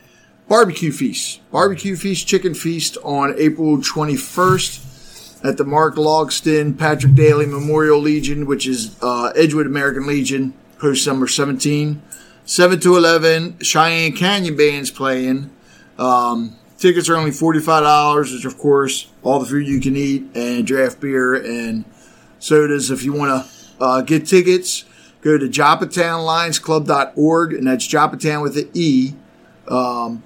barbecue 0.48 0.92
feast, 0.92 1.42
barbecue 1.52 1.96
feast, 1.96 2.28
chicken 2.28 2.54
feast 2.54 2.98
on 3.04 3.34
April 3.38 3.78
21st 3.78 5.44
at 5.44 5.58
the 5.58 5.64
Mark 5.64 5.96
Logston 5.96 6.78
Patrick 6.78 7.14
Daly 7.14 7.46
Memorial 7.46 8.00
Legion, 8.00 8.46
which 8.46 8.68
is 8.68 8.96
uh, 9.02 9.32
Edgewood 9.36 9.68
American 9.68 10.08
Legion, 10.08 10.54
post 10.80 11.06
number 11.08 11.28
17. 11.28 12.02
7 12.46 12.80
to 12.80 12.96
11, 12.96 13.60
Cheyenne 13.60 14.14
Canyon 14.14 14.56
Band's 14.56 14.90
playing. 14.90 15.50
Um, 16.00 16.56
tickets 16.78 17.10
are 17.10 17.18
only 17.18 17.32
$45, 17.32 18.34
which, 18.34 18.46
of 18.46 18.58
course, 18.58 19.12
all 19.22 19.40
the 19.40 19.46
food 19.46 19.68
you 19.68 19.82
can 19.82 19.98
eat, 19.98 20.24
and 20.34 20.66
draft 20.66 21.02
beer 21.02 21.36
and 21.36 21.84
sodas. 22.40 22.90
If 22.90 23.04
you 23.04 23.12
want 23.12 23.46
to 23.46 23.52
uh, 23.84 24.00
get 24.02 24.26
tickets, 24.26 24.86
go 25.22 25.38
to 25.38 25.46
joppatownlionsclub.org, 25.46 27.54
and 27.54 27.68
that's 27.68 27.86
Joppatown 27.86 28.42
with 28.42 28.58
an 28.58 28.70
E. 28.74 29.12
Um, 29.68 30.24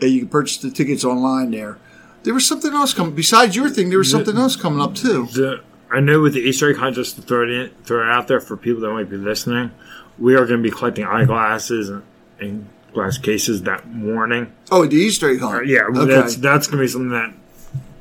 and 0.00 0.10
you 0.10 0.20
can 0.20 0.28
purchase 0.28 0.58
the 0.58 0.70
tickets 0.70 1.04
online 1.04 1.50
there. 1.50 1.78
There 2.22 2.34
was 2.34 2.46
something 2.46 2.72
else 2.72 2.94
coming. 2.94 3.16
Besides 3.16 3.56
your 3.56 3.68
thing, 3.68 3.88
there 3.90 3.98
was 3.98 4.10
something 4.10 4.36
else 4.36 4.54
coming 4.54 4.80
up, 4.80 4.94
too. 4.94 5.26
The, 5.26 5.60
I 5.90 5.98
know 6.00 6.20
with 6.20 6.34
the 6.34 6.40
Easter 6.40 6.70
egg 6.70 6.76
hunt, 6.76 6.94
just 6.94 7.16
to 7.16 7.22
throw 7.22 7.42
it 7.42 7.50
in, 7.50 7.70
throw 7.84 8.08
it 8.08 8.10
out 8.10 8.28
there 8.28 8.40
for 8.40 8.56
people 8.56 8.82
that 8.82 8.92
might 8.92 9.10
be 9.10 9.16
listening, 9.16 9.72
we 10.18 10.34
are 10.34 10.46
going 10.46 10.62
to 10.62 10.68
be 10.68 10.70
collecting 10.70 11.04
eyeglasses 11.04 11.88
and, 11.88 12.02
and 12.40 12.68
glass 12.92 13.18
cases 13.18 13.62
that 13.62 13.86
morning. 13.88 14.52
Oh, 14.70 14.86
the 14.86 14.96
Easter 14.96 15.30
egg 15.30 15.42
Uh, 15.42 15.48
hunt. 15.48 15.66
yeah, 15.66 15.82
Okay. 15.88 16.04
that's 16.06 16.36
that's 16.36 16.66
going 16.66 16.78
to 16.78 16.84
be 16.84 16.88
something 16.88 17.10
that 17.10 17.32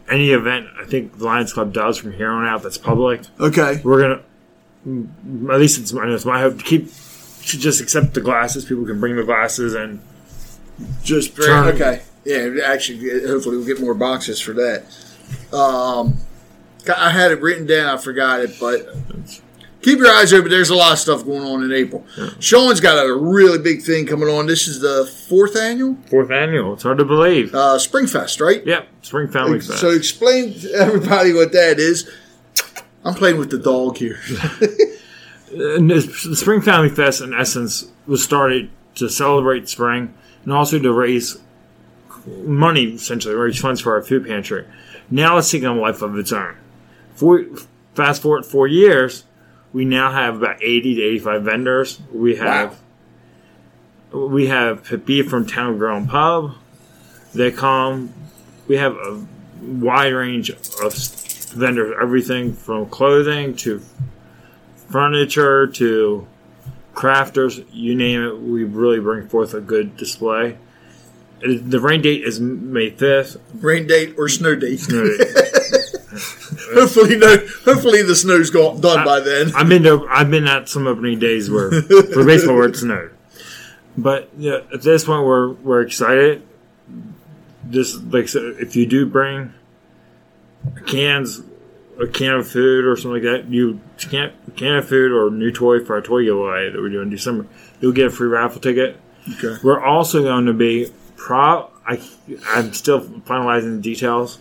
any 0.10 0.32
event 0.32 0.68
I 0.80 0.86
think 0.86 1.18
the 1.18 1.26
Lions 1.26 1.54
Club 1.54 1.74
does 1.74 1.98
from 1.98 2.12
here 2.14 2.30
on 2.30 2.46
out 2.46 2.62
that's 2.64 2.78
public. 2.78 3.22
okay. 3.40 3.80
We're 3.84 4.02
gonna 4.02 4.22
at 5.54 5.60
least 5.62 5.80
it's 5.80 5.94
my, 5.94 6.06
it's 6.08 6.26
my 6.26 6.42
hope 6.42 6.58
to 6.58 6.64
keep 6.64 6.88
to 6.88 7.58
just 7.58 7.80
accept 7.82 8.14
the 8.14 8.22
glasses. 8.22 8.66
People 8.66 8.86
can 8.86 9.00
bring 9.00 9.16
the 9.16 9.24
glasses 9.24 9.74
and 9.76 10.02
Just 11.04 11.36
Turn. 11.36 11.74
okay. 11.74 12.02
Yeah, 12.26 12.50
actually, 12.66 13.26
hopefully 13.28 13.58
we'll 13.58 13.66
get 13.66 13.80
more 13.82 13.94
boxes 13.94 14.40
for 14.40 14.54
that. 14.54 14.84
Um, 15.54 16.18
I 16.98 17.10
had 17.12 17.32
it 17.32 17.42
written 17.42 17.66
down. 17.66 17.98
I 17.98 18.02
forgot 18.02 18.40
it, 18.42 18.56
but 18.60 18.88
keep 19.84 20.00
your 20.00 20.12
eyes 20.12 20.34
open. 20.34 20.50
There's 20.50 20.70
a 20.70 20.76
lot 20.76 20.94
of 20.94 21.00
stuff 21.00 21.24
going 21.26 21.44
on 21.46 21.64
in 21.64 21.72
April. 21.72 22.06
Sean's 22.40 22.80
got 22.80 22.98
a 23.06 23.14
really 23.16 23.60
big 23.60 23.82
thing 23.84 24.06
coming 24.08 24.28
on. 24.30 24.48
This 24.48 24.68
is 24.68 24.80
the 24.80 25.06
fourth 25.30 25.56
annual 25.56 25.98
fourth 26.10 26.32
annual. 26.32 26.74
It's 26.74 26.84
hard 26.84 26.98
to 26.98 27.06
believe. 27.06 27.54
uh, 27.54 27.78
Springfest, 27.78 28.42
right? 28.42 28.66
Yep, 28.66 28.88
Spring 29.04 29.28
Family 29.28 29.60
Fest. 29.60 29.80
So 29.80 29.90
explain 29.92 30.54
to 30.62 30.72
everybody 30.74 31.34
what 31.34 31.52
that 31.52 31.80
is. 31.80 32.10
I'm 33.06 33.14
playing 33.14 33.38
with 33.38 33.52
the 33.52 33.60
dog 33.60 33.98
here. 33.98 34.20
The 35.52 36.28
the 36.30 36.36
Spring 36.36 36.62
Family 36.62 36.90
Fest, 36.90 37.22
in 37.22 37.32
essence, 37.32 37.86
was 38.08 38.24
started 38.24 38.72
to 38.96 39.08
celebrate 39.08 39.70
spring 39.70 40.12
and 40.44 40.52
also 40.52 40.80
to 40.80 40.92
raise 40.92 41.38
money, 42.26 42.86
essentially, 42.86 43.36
raise 43.36 43.60
funds 43.60 43.80
for 43.80 43.94
our 43.94 44.02
food 44.02 44.26
pantry. 44.26 44.66
Now 45.12 45.38
it's 45.38 45.52
taking 45.52 45.68
a 45.68 45.76
life 45.76 46.02
of 46.02 46.18
its 46.18 46.32
own. 46.32 46.56
Four, 47.14 47.46
fast 47.94 48.24
forward 48.24 48.48
four 48.48 48.68
years, 48.68 49.26
we 49.74 49.86
now 49.86 50.12
have 50.12 50.36
about 50.36 50.64
80 50.64 50.96
to 50.96 51.02
85 51.02 51.44
vendors. 51.44 52.00
We 52.12 52.38
have 52.38 52.80
we 54.12 54.48
have 54.48 55.06
beef 55.06 55.28
from 55.28 55.48
Town 55.48 55.78
Grill 55.78 55.98
and 55.98 56.08
Pub. 56.08 56.54
They 57.34 57.52
come. 57.52 58.14
We 58.68 58.78
have 58.78 58.94
a 58.94 59.26
wide 59.60 60.14
range 60.14 60.52
of 60.52 60.94
vendors, 61.54 61.96
everything 62.00 62.54
from 62.54 62.88
clothing 62.90 63.56
to 63.58 63.82
furniture 64.90 65.68
to 65.68 66.28
crafters, 66.94 67.66
you 67.72 67.96
name 67.96 68.24
it, 68.24 68.40
we 68.40 68.64
really 68.64 69.00
bring 69.00 69.28
forth 69.28 69.54
a 69.54 69.62
good 69.62 69.98
display. 69.98 70.58
The 71.42 71.80
rain 71.80 72.02
date 72.02 72.24
is 72.24 72.40
May 72.40 72.92
5th. 72.92 73.38
Rain 73.56 73.88
date 73.88 74.16
or 74.18 74.30
snow 74.30 74.56
date. 74.56 74.82
hopefully, 76.80 77.18
no. 77.18 77.38
Hopefully, 77.66 78.02
the 78.02 78.16
snow's 78.16 78.50
got 78.50 78.82
done 78.82 79.06
by 79.06 79.20
then. 79.20 79.54
I've 79.56 79.70
been 79.70 79.84
to, 79.84 80.08
I've 80.10 80.30
been 80.30 80.48
at 80.48 80.70
some 80.70 80.88
opening 80.88 81.20
days 81.20 81.50
where 81.50 81.82
for 81.82 82.26
baseball 82.26 82.56
where 82.56 82.68
it 82.68 82.76
snowed. 82.76 83.16
But 83.98 84.30
yeah, 84.38 84.60
at 84.74 84.82
this 84.82 85.06
point, 85.06 85.26
we're 85.26 85.54
we're 85.54 85.82
excited. 85.82 86.48
Just 87.70 88.04
like 88.06 88.24
I 88.24 88.28
said, 88.28 88.44
if 88.60 88.76
you 88.76 88.86
do 88.86 89.06
bring 89.06 89.54
cans, 90.86 91.42
a 92.00 92.08
can 92.08 92.34
of 92.34 92.48
food 92.48 92.86
or 92.86 92.96
something 92.96 93.24
like 93.24 93.24
that, 93.24 93.50
you 93.50 93.80
can 93.98 94.34
can 94.56 94.76
of 94.76 94.88
food 94.88 95.12
or 95.12 95.28
a 95.28 95.32
new 95.32 95.52
toy 95.52 95.84
for 95.84 95.96
our 95.96 96.02
toy 96.02 96.24
giveaway 96.24 96.70
that 96.72 96.80
we're 96.80 96.90
doing 96.90 97.04
in 97.04 97.10
December, 97.10 97.48
you'll 97.80 97.94
get 97.94 98.08
a 98.08 98.10
free 98.10 98.28
raffle 98.28 98.62
ticket. 98.62 99.00
Okay. 99.38 99.58
We're 99.64 99.82
also 99.82 100.24
going 100.24 100.48
to 100.48 100.54
be 100.54 100.92
pro. 101.16 101.70
I 101.86 102.02
I'm 102.48 102.74
still 102.74 103.02
finalizing 103.02 103.78
the 103.78 103.82
details. 103.82 104.40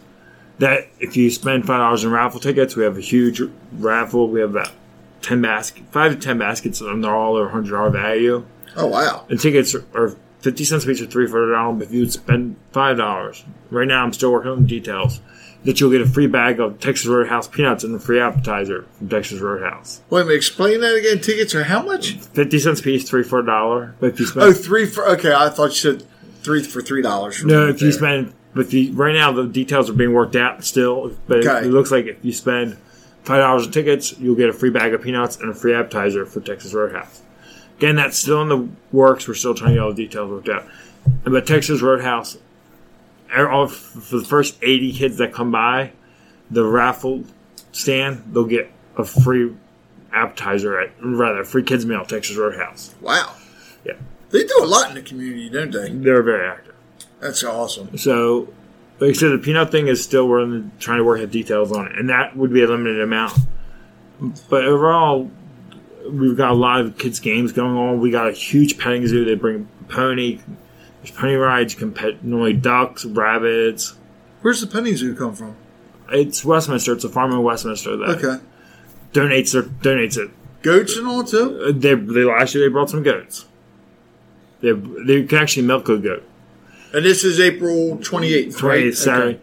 That 0.59 0.89
if 1.01 1.17
you 1.17 1.31
spend 1.31 1.67
five 1.67 1.79
dollars 1.81 2.05
in 2.05 2.11
raffle 2.11 2.41
tickets, 2.41 2.77
we 2.77 2.85
have 2.85 2.97
a 2.97 3.01
huge 3.01 3.41
raffle. 3.73 4.29
We 4.29 4.41
have 4.41 4.51
about 4.51 4.73
ten 5.21 5.43
basket, 5.43 5.85
five 5.91 6.13
to 6.13 6.19
ten 6.19 6.39
baskets, 6.39 6.81
and 6.81 7.03
they're 7.03 7.15
all 7.15 7.37
a 7.39 7.49
hundred 7.49 7.73
dollar 7.73 7.91
value. 7.91 8.45
Oh 8.77 8.87
wow. 8.87 9.27
And 9.29 9.41
tickets 9.41 9.75
are, 9.75 9.85
are 9.95 10.17
fifty 10.41 10.65
cents 10.65 10.85
a 10.85 10.87
piece 10.87 11.01
or 11.01 11.07
three 11.07 11.27
for 11.27 11.51
a 11.51 11.55
dollar. 11.55 11.75
But 11.75 11.89
if 11.89 11.93
you 11.93 12.09
spend 12.09 12.57
five 12.73 12.97
dollars, 12.97 13.45
right 13.71 13.89
now 13.89 14.05
I'm 14.05 14.13
still 14.13 14.33
working 14.33 14.51
on 14.51 14.63
the 14.63 14.69
details. 14.69 15.21
That 15.65 15.79
you'll 15.79 15.93
get 15.93 16.01
a 16.01 16.07
free 16.07 16.27
bag 16.27 16.59
of 16.59 16.81
Texas 16.81 17.07
Roadhouse 17.07 17.47
peanuts 17.47 17.85
and 17.85 17.95
a 17.95 17.99
free 18.01 18.19
appetizer 18.19 18.85
from 18.99 19.09
Texas 19.09 19.39
Roadhouse. 19.41 20.03
Wait 20.11 20.23
a 20.23 20.25
minute. 20.25 20.35
Explain 20.37 20.81
that 20.81 20.97
again. 20.97 21.21
Tickets 21.21 21.55
are 21.55 21.63
how 21.63 21.85
much? 21.85 22.15
Fifty 22.17 22.59
cents 22.59 22.81
a 22.81 22.83
piece, 22.83 23.09
three 23.09 23.23
for 23.23 23.39
a 23.39 23.47
dollar. 23.47 23.95
But 24.01 24.15
if 24.15 24.19
you 24.21 24.27
oh, 24.27 24.29
spend 24.31 24.45
Oh, 24.47 24.53
three 24.53 24.87
for 24.87 25.07
okay. 25.11 25.33
I 25.33 25.51
thought 25.51 25.67
you 25.67 25.71
said 25.71 26.05
three 26.43 26.65
for 26.65 26.83
three 26.83 27.01
dollars. 27.01 27.45
No, 27.45 27.69
if 27.69 27.81
you 27.81 27.93
spend, 27.93 28.35
but 28.55 28.73
you, 28.73 28.93
right 28.93 29.15
now 29.15 29.33
the 29.33 29.47
details 29.47 29.89
are 29.91 29.95
being 29.95 30.13
worked 30.13 30.37
out 30.37 30.65
still. 30.65 31.13
But 31.27 31.47
Okay. 31.47 31.67
it 31.67 31.71
looks 31.71 31.91
like 31.91 32.07
if 32.07 32.25
you 32.25 32.33
spend 32.33 32.77
five 33.25 33.41
dollars 33.41 33.67
in 33.67 33.73
tickets, 33.73 34.19
you'll 34.19 34.35
get 34.37 34.49
a 34.49 34.53
free 34.53 34.71
bag 34.71 34.95
of 34.95 35.03
peanuts 35.03 35.37
and 35.37 35.51
a 35.51 35.55
free 35.55 35.75
appetizer 35.75 36.27
for 36.27 36.41
Texas 36.41 36.75
Roadhouse. 36.75 37.21
Again, 37.79 37.97
that's 37.97 38.19
still 38.19 38.43
in 38.43 38.49
the 38.49 38.69
works. 38.93 39.27
We're 39.27 39.35
still 39.35 39.55
trying 39.55 39.71
to 39.71 39.75
get 39.77 39.83
all 39.83 39.91
the 39.93 39.97
details 39.97 40.31
worked 40.31 40.49
out. 40.49 40.65
But 41.25 41.47
Texas 41.47 41.83
Roadhouse, 41.83 42.39
er- 43.37 43.49
all- 43.49 43.67
for 43.69 44.19
the 44.19 44.25
first 44.25 44.57
eighty 44.63 44.93
kids 44.93 45.17
that 45.19 45.33
come 45.33 45.51
by, 45.51 45.93
the 46.51 46.65
raffle 46.65 47.25
stand, 47.73 48.23
they'll 48.33 48.45
get 48.45 48.71
a 48.97 49.05
free 49.05 49.53
appetizer 50.13 50.79
at 50.79 50.91
rather 51.03 51.43
free 51.45 51.63
kids 51.63 51.87
meal 51.87 52.01
at 52.01 52.09
Texas 52.09 52.37
Roadhouse. 52.37 52.95
wow. 53.01 53.35
Yeah, 53.85 53.95
They 54.31 54.45
do 54.45 54.55
a 54.63 54.67
lot 54.67 54.91
in 54.91 54.95
the 54.95 55.03
community, 55.03 55.49
don't 55.49 55.73
they? 55.73 55.89
they're 55.91 56.23
very 56.23 56.47
active. 56.47 56.72
That's 57.23 57.43
awesome. 57.45 57.97
So, 57.97 58.49
like 58.99 59.11
I 59.11 59.13
said, 59.13 59.31
the 59.31 59.39
peanut 59.39 59.71
thing 59.71 59.87
is 59.87 60.03
still 60.03 60.29
we're 60.29 60.45
the, 60.45 60.69
trying 60.81 60.99
to 60.99 61.05
work 61.05 61.21
out 61.23 61.31
details 61.31 61.71
on 61.73 61.87
it, 61.87 61.99
and 61.99 62.11
that 62.11 62.37
would 62.37 62.53
be 62.53 62.63
a 62.63 62.67
limited 62.67 63.01
amount. 63.01 63.33
But 64.51 64.65
overall, 64.65 65.31
we've 66.11 66.37
got 66.37 66.51
a 66.51 66.55
lot 66.55 66.81
of 66.81 66.99
kids' 66.99 67.21
games 67.21 67.53
going 67.53 67.77
on. 67.77 68.01
We 68.01 68.11
got 68.11 68.29
a 68.29 68.33
huge 68.33 68.77
petting 68.79 69.07
zoo. 69.07 69.25
They 69.25 69.37
bring 69.37 69.69
pony, 69.89 70.41
there's 71.01 71.13
pony 71.17 71.35
rides. 71.35 71.75
You 71.75 71.79
can 71.79 71.93
pet 71.93 72.25
normally 72.25 72.55
ducks, 72.55 73.05
rabbits. 73.05 73.95
Where's 74.43 74.61
the 74.61 74.67
penny 74.67 74.95
zoo 74.97 75.15
come 75.15 75.35
from? 75.35 75.57
It's 76.11 76.45
Westminster. 76.45 76.93
It's 76.93 77.05
a 77.05 77.09
farm 77.09 77.33
in 77.33 77.43
Westminster 77.43 77.97
that 77.99 78.23
Okay. 78.25 78.43
donates 79.13 79.53
their, 79.53 79.63
donates 79.63 80.19
it 80.19 80.31
Goats 80.63 80.97
and 80.97 81.07
all 81.09 81.25
too. 81.25 81.73
They, 81.73 81.95
they 81.95 82.25
last 82.25 82.55
year 82.55 82.65
they 82.69 82.73
brought 82.73 82.91
some 82.91 83.03
goats. 83.03 83.47
They 84.61 84.73
they 84.73 85.25
can 85.25 85.39
actually 85.39 85.67
milk 85.67 85.89
a 85.89 85.99
goat. 85.99 86.23
And 86.93 87.05
this 87.05 87.25
is 87.25 87.41
April 87.41 87.99
twenty 88.03 88.35
eighth, 88.35 88.63
right? 88.63 88.85
28th 88.85 88.97
Saturday. 88.97 89.41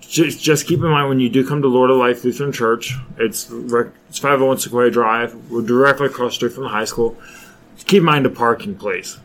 Just, 0.00 0.42
just 0.42 0.66
keep 0.66 0.80
in 0.80 0.88
mind 0.88 1.08
when 1.08 1.20
you 1.20 1.30
do 1.30 1.46
come 1.46 1.62
to 1.62 1.68
Lord 1.68 1.90
of 1.90 1.96
Life 1.96 2.22
Lutheran 2.22 2.52
Church, 2.52 2.94
it's 3.16 3.50
it's 3.50 4.18
501 4.18 4.58
Sequoia 4.58 4.90
Drive. 4.90 5.34
We're 5.50 5.62
directly 5.62 6.06
across 6.06 6.32
the 6.32 6.36
street 6.36 6.52
from 6.52 6.64
the 6.64 6.68
high 6.68 6.84
school. 6.84 7.16
Keep 7.86 8.00
in 8.00 8.04
mind 8.04 8.24
the 8.24 8.30
parking 8.30 8.74
place. 8.74 9.18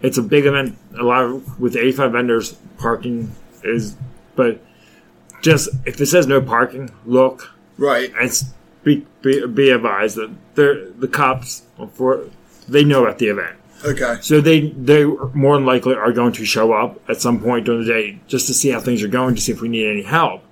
It's 0.00 0.16
a 0.16 0.22
big 0.22 0.46
event. 0.46 0.78
A 0.98 1.02
lot 1.02 1.24
of 1.24 1.60
with 1.60 1.76
85 1.76 2.12
vendors, 2.12 2.52
parking 2.78 3.32
is. 3.62 3.96
But 4.34 4.60
just 5.42 5.68
if 5.84 6.00
it 6.00 6.06
says 6.06 6.26
no 6.26 6.40
parking, 6.40 6.90
look. 7.04 7.54
Right. 7.76 8.12
And 8.18 8.32
be, 8.82 9.06
be, 9.22 9.46
be 9.46 9.70
advised 9.70 10.16
that 10.16 10.30
the 10.54 11.08
cops 11.08 11.62
for 11.92 12.28
they 12.68 12.84
know 12.84 13.04
about 13.04 13.18
the 13.18 13.26
event. 13.26 13.57
Okay. 13.84 14.18
So 14.22 14.40
they 14.40 14.70
they 14.70 15.04
more 15.04 15.54
than 15.56 15.64
likely 15.64 15.94
are 15.94 16.12
going 16.12 16.32
to 16.32 16.44
show 16.44 16.72
up 16.72 17.00
at 17.08 17.20
some 17.20 17.40
point 17.40 17.64
during 17.64 17.84
the 17.84 17.92
day 17.92 18.20
just 18.26 18.46
to 18.48 18.54
see 18.54 18.70
how 18.70 18.80
things 18.80 19.02
are 19.02 19.08
going, 19.08 19.34
to 19.36 19.40
see 19.40 19.52
if 19.52 19.60
we 19.60 19.68
need 19.68 19.86
any 19.88 20.02
help. 20.02 20.42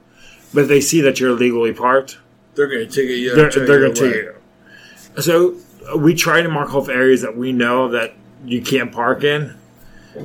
But 0.55 0.63
if 0.63 0.69
they 0.69 0.81
see 0.81 1.01
that 1.03 1.19
you're 1.19 1.31
illegally 1.31 1.73
parked, 1.73 2.19
They're 2.55 2.69
going 2.69 2.89
to 2.89 2.95
take 2.95 3.11
it. 3.11 3.35
they're, 3.35 3.67
they're 3.67 3.81
going 3.81 3.95
to 3.95 4.01
take 4.01 4.15
you. 4.15 5.23
So 5.23 5.57
uh, 5.93 5.99
we 5.99 6.15
try 6.15 6.43
to 6.43 6.49
mark 6.49 6.73
off 6.75 6.89
areas 6.89 7.23
that 7.23 7.37
we 7.37 7.53
know 7.53 7.89
that 7.91 8.15
you 8.45 8.63
can't 8.63 8.93
park 8.93 9.25
in, 9.25 9.57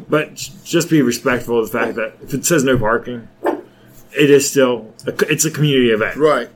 but 0.07 0.35
just 0.63 0.89
be 0.89 1.01
respectful 1.01 1.59
of 1.59 1.71
the 1.71 1.77
fact 1.77 1.95
that 1.95 2.13
if 2.21 2.33
it 2.35 2.45
says 2.45 2.63
no 2.63 2.77
parking, 2.77 3.27
it 3.43 4.29
is 4.29 4.47
still 4.49 4.93
a, 5.07 5.13
it's 5.31 5.45
a 5.45 5.51
community 5.51 5.89
event. 5.89 6.17
Right. 6.17 6.49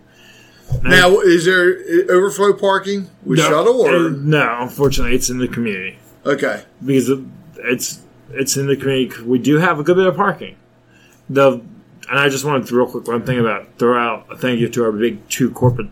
Now, 0.83 1.19
is 1.19 1.45
there 1.45 1.77
uh, 1.77 2.11
overflow 2.11 2.53
parking 2.53 3.09
with 3.23 3.39
No, 3.39 3.49
shuttle 3.49 3.81
uh, 3.83 3.91
or 3.91 4.09
no? 4.11 4.59
Unfortunately, 4.61 5.15
it's 5.15 5.29
in 5.29 5.37
the 5.39 5.47
community. 5.47 5.97
Okay? 6.25 6.63
because 6.83 7.09
it's 7.57 8.01
it's 8.31 8.57
in 8.57 8.67
the 8.67 8.75
community. 8.75 9.21
We 9.23 9.39
do 9.39 9.57
have 9.57 9.79
a 9.79 9.83
good 9.83 9.95
bit 9.95 10.07
of 10.07 10.15
parking. 10.15 10.55
The 11.29 11.61
and 12.09 12.19
I 12.19 12.29
just 12.29 12.45
wanted 12.45 12.67
to 12.67 12.75
real 12.75 12.87
quick 12.87 13.07
one 13.07 13.25
thing 13.25 13.39
about 13.39 13.67
throw 13.77 13.97
out 13.99 14.27
a 14.31 14.37
thank 14.37 14.59
you 14.59 14.69
to 14.69 14.83
our 14.83 14.91
big 14.91 15.27
two 15.29 15.51
corporate 15.51 15.89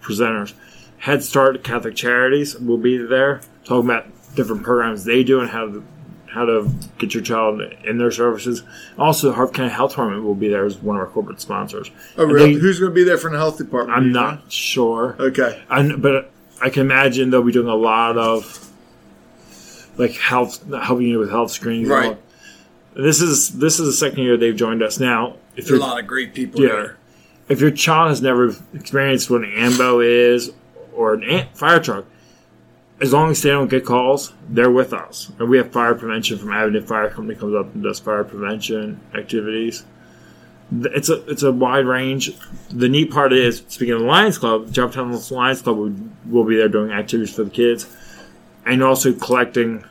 presenters. 0.00 0.52
Head 0.98 1.22
Start 1.22 1.62
Catholic 1.64 1.94
Charities 1.96 2.56
will 2.58 2.78
be 2.78 2.96
there 2.96 3.40
talking 3.64 3.88
about 3.90 4.06
different 4.34 4.62
programs 4.62 5.04
they 5.04 5.22
do 5.24 5.40
and 5.40 5.50
how 5.50 5.66
to 5.66 5.84
how 6.26 6.46
to 6.46 6.66
get 6.98 7.12
your 7.12 7.22
child 7.22 7.60
in 7.84 7.98
their 7.98 8.10
services. 8.10 8.62
Also, 8.98 9.32
Harford 9.32 9.54
County 9.54 9.70
Health 9.70 9.90
Department 9.90 10.24
will 10.24 10.34
be 10.34 10.48
there 10.48 10.64
as 10.64 10.78
one 10.78 10.96
of 10.96 11.00
our 11.00 11.08
corporate 11.08 11.40
sponsors. 11.42 11.90
Oh, 12.16 12.24
really? 12.24 12.54
they- 12.54 12.60
Who's 12.60 12.78
going 12.80 12.90
to 12.90 12.94
be 12.94 13.04
there 13.04 13.18
from 13.18 13.32
the 13.32 13.38
health 13.38 13.58
department? 13.58 13.98
I'm 13.98 14.06
you 14.06 14.12
know? 14.12 14.20
not 14.22 14.50
sure. 14.50 15.14
Okay. 15.20 15.62
I, 15.68 15.94
but 15.94 16.30
I 16.62 16.70
can 16.70 16.82
imagine 16.82 17.28
they'll 17.28 17.42
be 17.42 17.52
doing 17.52 17.68
a 17.68 17.74
lot 17.74 18.16
of 18.16 18.71
like 19.96 20.12
health, 20.12 20.64
helping 20.70 21.06
you 21.06 21.18
with 21.18 21.30
health 21.30 21.50
screenings. 21.50 21.88
Right. 21.88 22.18
This 22.94 23.20
is 23.20 23.58
this 23.58 23.80
is 23.80 23.86
the 23.86 23.92
second 23.92 24.22
year 24.22 24.36
they've 24.36 24.56
joined 24.56 24.82
us. 24.82 25.00
Now, 25.00 25.36
if 25.56 25.66
There's 25.66 25.78
a 25.78 25.82
lot 25.82 25.98
of 25.98 26.06
great 26.06 26.34
people 26.34 26.60
yeah, 26.60 26.68
there. 26.68 26.96
if 27.48 27.60
your 27.60 27.70
child 27.70 28.10
has 28.10 28.20
never 28.22 28.54
experienced 28.74 29.30
what 29.30 29.42
an 29.42 29.52
AMBO 29.52 30.00
is 30.00 30.52
or 30.94 31.14
an 31.14 31.22
ant, 31.24 31.56
fire 31.56 31.80
truck, 31.80 32.04
as 33.00 33.12
long 33.12 33.30
as 33.30 33.42
they 33.42 33.50
don't 33.50 33.68
get 33.68 33.84
calls, 33.84 34.32
they're 34.48 34.70
with 34.70 34.92
us. 34.92 35.32
And 35.38 35.48
we 35.48 35.56
have 35.58 35.72
fire 35.72 35.94
prevention 35.94 36.38
from 36.38 36.52
Avenue 36.52 36.82
Fire 36.82 37.10
Company 37.10 37.38
comes 37.38 37.54
up 37.54 37.74
and 37.74 37.82
does 37.82 37.98
fire 37.98 38.24
prevention 38.24 39.00
activities. 39.14 39.84
It's 40.70 41.08
a 41.10 41.22
it's 41.30 41.42
a 41.42 41.52
wide 41.52 41.84
range. 41.84 42.30
The 42.70 42.88
neat 42.88 43.10
part 43.10 43.32
is, 43.32 43.62
speaking 43.68 43.94
of 43.94 44.00
the 44.00 44.06
Lions 44.06 44.38
Club, 44.38 44.68
Joppatown 44.68 45.30
Lions 45.30 45.60
Club 45.60 45.76
will, 45.76 45.94
will 46.26 46.44
be 46.44 46.56
there 46.56 46.68
doing 46.68 46.92
activities 46.92 47.34
for 47.34 47.44
the 47.44 47.50
kids, 47.50 47.84
and 48.64 48.82
also 48.82 49.12
collecting 49.12 49.84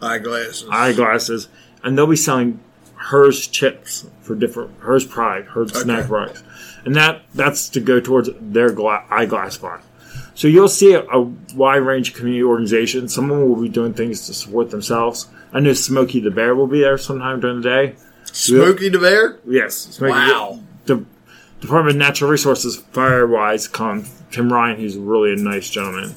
Eyeglasses. 0.00 0.64
eyeglasses, 0.70 1.48
and 1.82 1.96
they'll 1.96 2.06
be 2.06 2.16
selling 2.16 2.60
Herr's 3.10 3.46
chips 3.46 4.06
for 4.22 4.34
different 4.34 4.70
Herr's 4.82 5.04
pride, 5.06 5.46
Herr's 5.54 5.72
snack 5.78 6.08
rice, 6.10 6.42
and 6.84 6.94
that 6.96 7.22
that's 7.34 7.68
to 7.70 7.80
go 7.80 8.00
towards 8.00 8.28
their 8.40 8.72
gla- 8.72 9.04
eyeglass 9.10 9.56
fund. 9.56 9.82
So 10.34 10.48
you'll 10.48 10.68
see 10.68 10.92
a, 10.92 11.00
a 11.02 11.22
wide 11.54 11.76
range 11.78 12.10
of 12.10 12.16
community 12.16 12.42
organizations. 12.42 13.14
Some 13.14 13.30
of 13.30 13.38
them 13.38 13.48
will 13.48 13.62
be 13.62 13.68
doing 13.70 13.94
things 13.94 14.26
to 14.26 14.34
support 14.34 14.70
themselves. 14.70 15.28
I 15.52 15.60
know 15.60 15.72
Smokey 15.72 16.20
the 16.20 16.30
Bear 16.30 16.54
will 16.54 16.66
be 16.66 16.80
there 16.80 16.98
sometime 16.98 17.40
during 17.40 17.62
the 17.62 17.68
day. 17.68 17.94
Smokey 18.32 18.90
the 18.90 18.98
Bear. 18.98 19.38
Yes, 19.46 19.74
Smokey 19.76 20.12
Wow. 20.12 20.60
The, 20.84 20.96
the 20.96 21.06
Department 21.60 21.96
of 21.96 22.00
Natural 22.00 22.30
Resources 22.30 22.82
Firewise, 22.92 23.70
come 23.72 24.04
Tim 24.30 24.52
Ryan, 24.52 24.78
he's 24.78 24.96
really 24.98 25.32
a 25.32 25.36
nice 25.36 25.70
gentleman. 25.70 26.14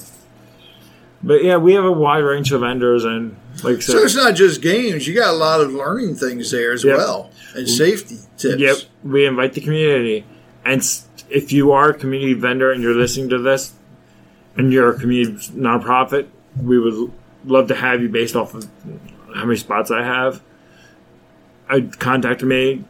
But 1.22 1.44
yeah, 1.44 1.56
we 1.58 1.74
have 1.74 1.84
a 1.84 1.92
wide 1.92 2.18
range 2.24 2.50
of 2.52 2.62
vendors, 2.62 3.04
and 3.04 3.36
like 3.62 3.82
said, 3.82 3.92
So 3.92 3.98
it's 3.98 4.14
not 4.16 4.34
just 4.34 4.62
games. 4.62 5.06
You 5.06 5.14
got 5.14 5.34
a 5.34 5.36
lot 5.36 5.60
of 5.60 5.70
learning 5.72 6.14
things 6.14 6.50
there 6.50 6.72
as 6.72 6.82
Yep. 6.82 6.96
well, 6.96 7.30
and 7.54 7.68
safety 7.68 8.16
tips. 8.38 8.58
Yep, 8.60 8.76
we 9.04 9.26
invite 9.26 9.52
the 9.52 9.60
community, 9.60 10.24
and 10.64 10.82
if 11.28 11.52
you 11.52 11.72
are 11.72 11.90
a 11.90 11.94
community 11.94 12.32
vendor 12.32 12.72
and 12.72 12.82
you're 12.82 12.94
listening 12.94 13.28
to 13.30 13.38
this, 13.38 13.74
and 14.56 14.72
you're 14.72 14.90
a 14.90 14.98
community 14.98 15.36
nonprofit, 15.52 16.26
we 16.60 16.78
would 16.78 17.12
love 17.44 17.68
to 17.68 17.74
have 17.74 18.00
you 18.02 18.08
based 18.08 18.34
off 18.34 18.54
of 18.54 18.66
how 19.34 19.44
many 19.44 19.56
spots 19.58 19.90
I 19.90 20.02
have. 20.02 20.42
I 21.68 21.82
contact 21.82 22.42
me, 22.42 22.84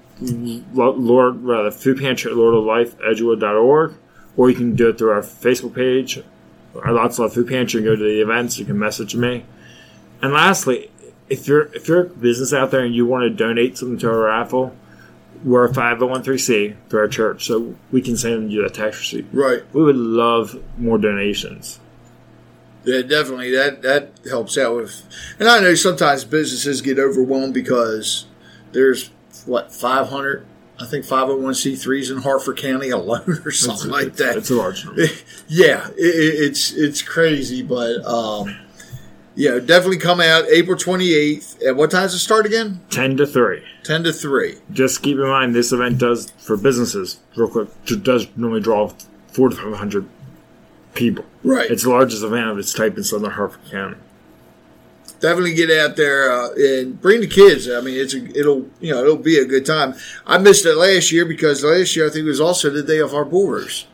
Lo- 0.73 0.93
Lord, 0.93 1.43
rather 1.43 1.71
food 1.71 1.99
pantry 1.99 2.31
at 2.31 2.37
Lord 2.37 2.55
of 2.55 2.65
Life 2.65 2.97
Edgewood.org, 3.01 3.95
or 4.37 4.49
you 4.51 4.57
can 4.57 4.75
do 4.77 4.89
it 4.89 4.99
through 4.99 5.11
our 5.11 5.21
Facebook 5.23 5.75
page, 5.75 6.23
our 6.75 6.93
Lots 6.93 7.19
of 7.19 7.25
Love 7.25 7.35
Food 7.35 7.49
Pantry, 7.49 7.79
and 7.79 7.87
go 7.87 7.97
to 7.97 8.03
the 8.03 8.21
events. 8.21 8.59
You 8.59 8.65
can 8.65 8.79
message 8.79 9.15
me. 9.15 9.45
And 10.23 10.33
lastly, 10.33 10.91
if 11.29 11.47
you're 11.47 11.73
if 11.75 11.89
you're 11.89 12.03
a 12.03 12.09
business 12.09 12.53
out 12.53 12.71
there 12.71 12.85
and 12.85 12.95
you 12.95 13.07
want 13.07 13.23
to 13.23 13.31
donate 13.31 13.79
something 13.79 13.99
to 13.99 14.11
our 14.11 14.19
raffle, 14.19 14.75
we're 15.45 15.65
a 15.65 15.73
501c 15.73 16.77
through 16.89 17.01
our 17.01 17.09
church, 17.09 17.47
so 17.47 17.75
we 17.91 18.03
can 18.03 18.17
send 18.17 18.53
you 18.53 18.65
a 18.65 18.71
tax 18.71 18.99
receipt. 18.99 19.27
Right. 19.33 19.63
We 19.73 19.83
would 19.83 19.97
love 19.97 20.61
more 20.77 20.99
donations. 20.99 21.81
Yeah, 22.85 23.03
definitely. 23.03 23.51
That 23.55 23.83
that 23.83 24.13
helps 24.29 24.57
out 24.59 24.77
with. 24.77 25.03
And 25.39 25.49
I 25.49 25.61
know 25.61 25.75
sometimes 25.75 26.25
businesses 26.25 26.81
get 26.81 26.99
overwhelmed 26.99 27.55
because 27.55 28.27
there's 28.73 29.11
what 29.47 29.73
500. 29.73 30.47
I 30.81 30.87
think 30.87 31.05
501c3s 31.05 32.11
in 32.11 32.23
Harford 32.23 32.57
County 32.57 32.91
alone, 32.91 33.43
or 33.45 33.51
something 33.51 33.91
like 33.91 34.09
it's, 34.09 34.19
that. 34.19 34.37
It's 34.37 34.51
a 34.51 34.55
large 34.55 34.85
number. 34.85 35.03
yeah, 35.49 35.89
it, 35.91 35.95
it- 35.99 36.41
it's 36.51 36.73
it's 36.73 37.03
crazy, 37.03 37.63
but 37.63 38.05
um, 38.05 38.57
yeah, 39.35 39.59
definitely 39.59 39.99
come 39.99 40.21
out 40.21 40.45
April 40.49 40.77
28th. 40.77 41.65
At 41.67 41.77
what 41.77 41.91
time 41.91 42.03
does 42.03 42.15
it 42.15 42.19
start 42.21 42.47
again? 42.47 42.81
10 42.91 43.17
to 43.19 43.27
3. 43.27 43.63
10 43.85 44.05
to 44.05 44.13
3. 44.13 44.57
Just 44.73 45.03
keep 45.03 45.17
in 45.17 45.27
mind, 45.29 45.55
this 45.55 45.73
event 45.73 45.99
does, 45.99 46.31
for 46.39 46.57
businesses, 46.57 47.19
real 47.37 47.49
quick, 47.49 47.69
does 48.03 48.27
normally 48.37 48.61
draw 48.61 48.93
4 49.29 49.51
to 49.51 49.57
500 49.57 50.07
people. 50.95 51.25
Right. 51.45 51.71
It's 51.71 51.85
the 51.85 51.91
largest 51.91 52.23
event 52.25 52.49
of 52.49 52.59
its 52.59 52.73
type 52.73 52.97
in 52.97 53.05
Southern 53.05 53.31
Harford 53.31 53.71
County. 53.71 53.97
Definitely 55.21 55.55
get 55.55 55.71
out 55.71 55.97
there 55.97 56.33
uh, 56.33 56.49
and 56.57 56.99
bring 57.01 57.21
the 57.21 57.27
kids. 57.27 57.69
I 57.71 57.81
mean, 57.83 57.95
it's 58.01 58.15
a, 58.15 58.25
it'll 58.39 58.67
you 58.81 58.93
know 58.93 59.01
it'll 59.03 59.17
be 59.17 59.39
a 59.39 59.45
good 59.45 59.67
time. 59.67 59.95
I 60.27 60.39
missed 60.39 60.65
it 60.65 60.75
last 60.77 61.13
year 61.13 61.27
because 61.27 61.63
last 61.63 61.95
year 61.95 62.07
I 62.07 62.11
think 62.11 62.25
it 62.25 62.29
was 62.29 62.41
also 62.41 62.71
the 62.71 62.83
day 62.83 62.99
of 62.99 63.13
our 63.15 63.25
Brewers. 63.27 63.87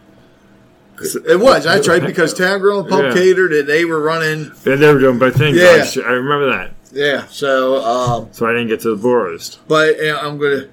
It 1.28 1.38
was 1.38 1.64
that's 1.64 1.88
right 1.88 2.00
because 2.02 2.32
Town 2.32 2.60
Grill 2.60 2.80
and 2.80 2.88
Pub 2.88 3.04
Yeah. 3.04 3.12
catered 3.12 3.52
and 3.52 3.68
they 3.68 3.84
were 3.84 4.00
running. 4.00 4.52
Yeah, 4.64 4.76
they 4.76 4.92
were 4.94 4.98
doing 5.00 5.18
both 5.18 5.36
things. 5.36 5.56
Yeah. 5.58 5.84
I 6.06 6.12
remember 6.12 6.50
that. 6.56 6.72
Yeah, 6.92 7.26
so 7.26 7.84
um, 7.84 8.28
So 8.32 8.46
I 8.46 8.52
didn't 8.52 8.68
get 8.68 8.80
to 8.82 8.96
the 8.96 9.08
Roast. 9.08 9.58
but 9.68 10.00
uh, 10.00 10.18
I'm 10.22 10.38
gonna 10.38 10.68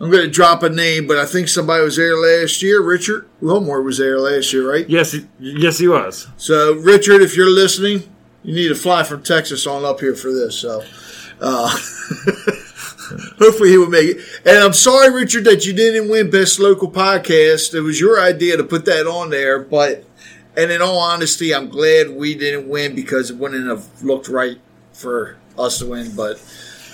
I'm 0.00 0.10
gonna 0.10 0.28
drop 0.28 0.62
a 0.62 0.70
name, 0.70 1.06
but 1.06 1.18
I 1.18 1.26
think 1.26 1.48
somebody 1.48 1.84
was 1.84 1.96
there 1.96 2.16
last 2.16 2.62
year. 2.62 2.80
Richard 2.82 3.28
Wilmore 3.42 3.82
was 3.82 3.98
there 3.98 4.18
last 4.18 4.52
year, 4.54 4.70
right? 4.70 4.88
Yes, 4.88 5.14
yes, 5.38 5.78
he 5.78 5.88
was. 5.88 6.28
So 6.38 6.74
Richard, 6.76 7.20
if 7.20 7.36
you're 7.36 7.50
listening, 7.50 8.04
you 8.46 8.54
need 8.54 8.68
to 8.68 8.74
fly 8.74 9.02
from 9.02 9.22
Texas 9.22 9.66
on 9.66 9.84
up 9.84 10.00
here 10.00 10.14
for 10.14 10.32
this. 10.32 10.58
So. 10.58 10.82
Uh, 11.38 11.68
Hopefully 13.38 13.70
he 13.70 13.78
will 13.78 13.90
make 13.90 14.16
it. 14.16 14.18
And 14.44 14.58
I'm 14.58 14.72
sorry, 14.72 15.12
Richard, 15.12 15.44
that 15.44 15.64
you 15.64 15.72
didn't 15.72 16.08
win 16.08 16.30
Best 16.30 16.58
Local 16.58 16.90
Podcast. 16.90 17.74
It 17.74 17.80
was 17.80 18.00
your 18.00 18.20
idea 18.20 18.56
to 18.56 18.64
put 18.64 18.84
that 18.86 19.06
on 19.06 19.30
there, 19.30 19.60
but 19.60 20.04
and 20.56 20.70
in 20.70 20.80
all 20.80 20.98
honesty, 20.98 21.54
I'm 21.54 21.68
glad 21.68 22.10
we 22.10 22.34
didn't 22.34 22.68
win 22.68 22.94
because 22.94 23.30
it 23.30 23.36
wouldn't 23.36 23.68
have 23.68 24.02
looked 24.02 24.28
right 24.28 24.58
for 24.92 25.36
us 25.58 25.78
to 25.80 25.86
win. 25.86 26.16
But 26.16 26.42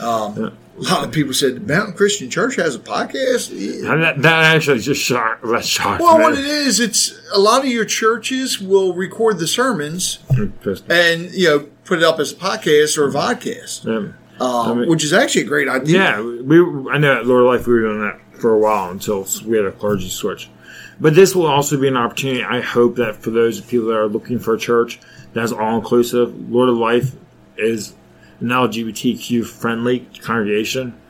um, 0.01 0.57
a 0.77 0.81
lot 0.81 1.05
of 1.05 1.13
people 1.13 1.35
said 1.35 1.55
the 1.57 1.61
Mountain 1.61 1.95
Christian 1.95 2.31
Church 2.31 2.57
has 2.57 2.75
a 2.75 2.79
podcast. 2.79 3.51
Yeah. 3.53 3.95
That, 3.97 4.23
that 4.23 4.55
actually 4.57 4.79
just 4.81 5.01
shocked. 5.03 5.43
That 5.45 5.65
shocked 5.65 6.01
Well, 6.03 6.19
me. 6.19 6.25
what 6.25 6.33
it 6.35 6.45
is, 6.45 6.81
it's 6.81 7.13
a 7.33 7.39
lot 7.39 7.61
of 7.65 7.69
your 7.71 7.85
churches 7.85 8.61
will 8.61 8.95
record 8.95 9.39
the 9.39 9.47
sermons 9.47 10.19
and 10.89 11.31
you 11.33 11.49
know 11.49 11.59
put 11.85 11.99
it 11.99 12.05
up 12.05 12.19
as 12.19 12.33
a 12.33 12.37
podcast 12.37 12.97
or 12.97 13.07
a 13.09 13.11
vodcast, 13.13 13.85
Yeah. 13.85 14.13
um, 14.45 14.81
mean- 14.81 14.89
which 14.89 15.05
is 15.05 15.13
actually 15.13 15.43
a 15.43 15.47
great 15.47 15.69
idea. 15.69 15.99
Yeah, 15.99 16.21
we. 16.23 16.59
I 16.91 16.99
know 16.99 17.19
at 17.19 17.27
Lord 17.27 17.43
of 17.43 17.49
Life 17.49 17.67
we 17.67 17.75
were 17.75 17.81
doing 17.81 18.01
that 18.01 18.19
for 18.41 18.55
a 18.55 18.59
while 18.59 18.91
until 18.91 19.27
we 19.47 19.57
had 19.57 19.67
a 19.67 19.73
clergy 19.73 20.09
switch. 20.09 20.49
But 21.01 21.15
this 21.15 21.35
will 21.35 21.47
also 21.47 21.79
be 21.81 21.89
an 21.89 21.97
opportunity. 21.97 22.45
I 22.45 22.61
hope 22.61 22.97
that 22.97 23.17
for 23.23 23.31
those 23.31 23.61
people 23.61 23.89
that 23.89 23.97
are 23.97 24.09
looking 24.09 24.39
for 24.39 24.55
a 24.55 24.59
church 24.59 25.01
that's 25.33 25.51
all 25.53 25.77
inclusive, 25.77 26.35
Lord 26.51 26.69
of 26.69 26.77
Life 26.77 27.13
is 27.57 27.95
an 28.43 28.49
LGBTQ 28.49 29.47
friendly 29.47 30.01
congregation. 30.21 31.01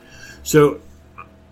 So, 0.43 0.79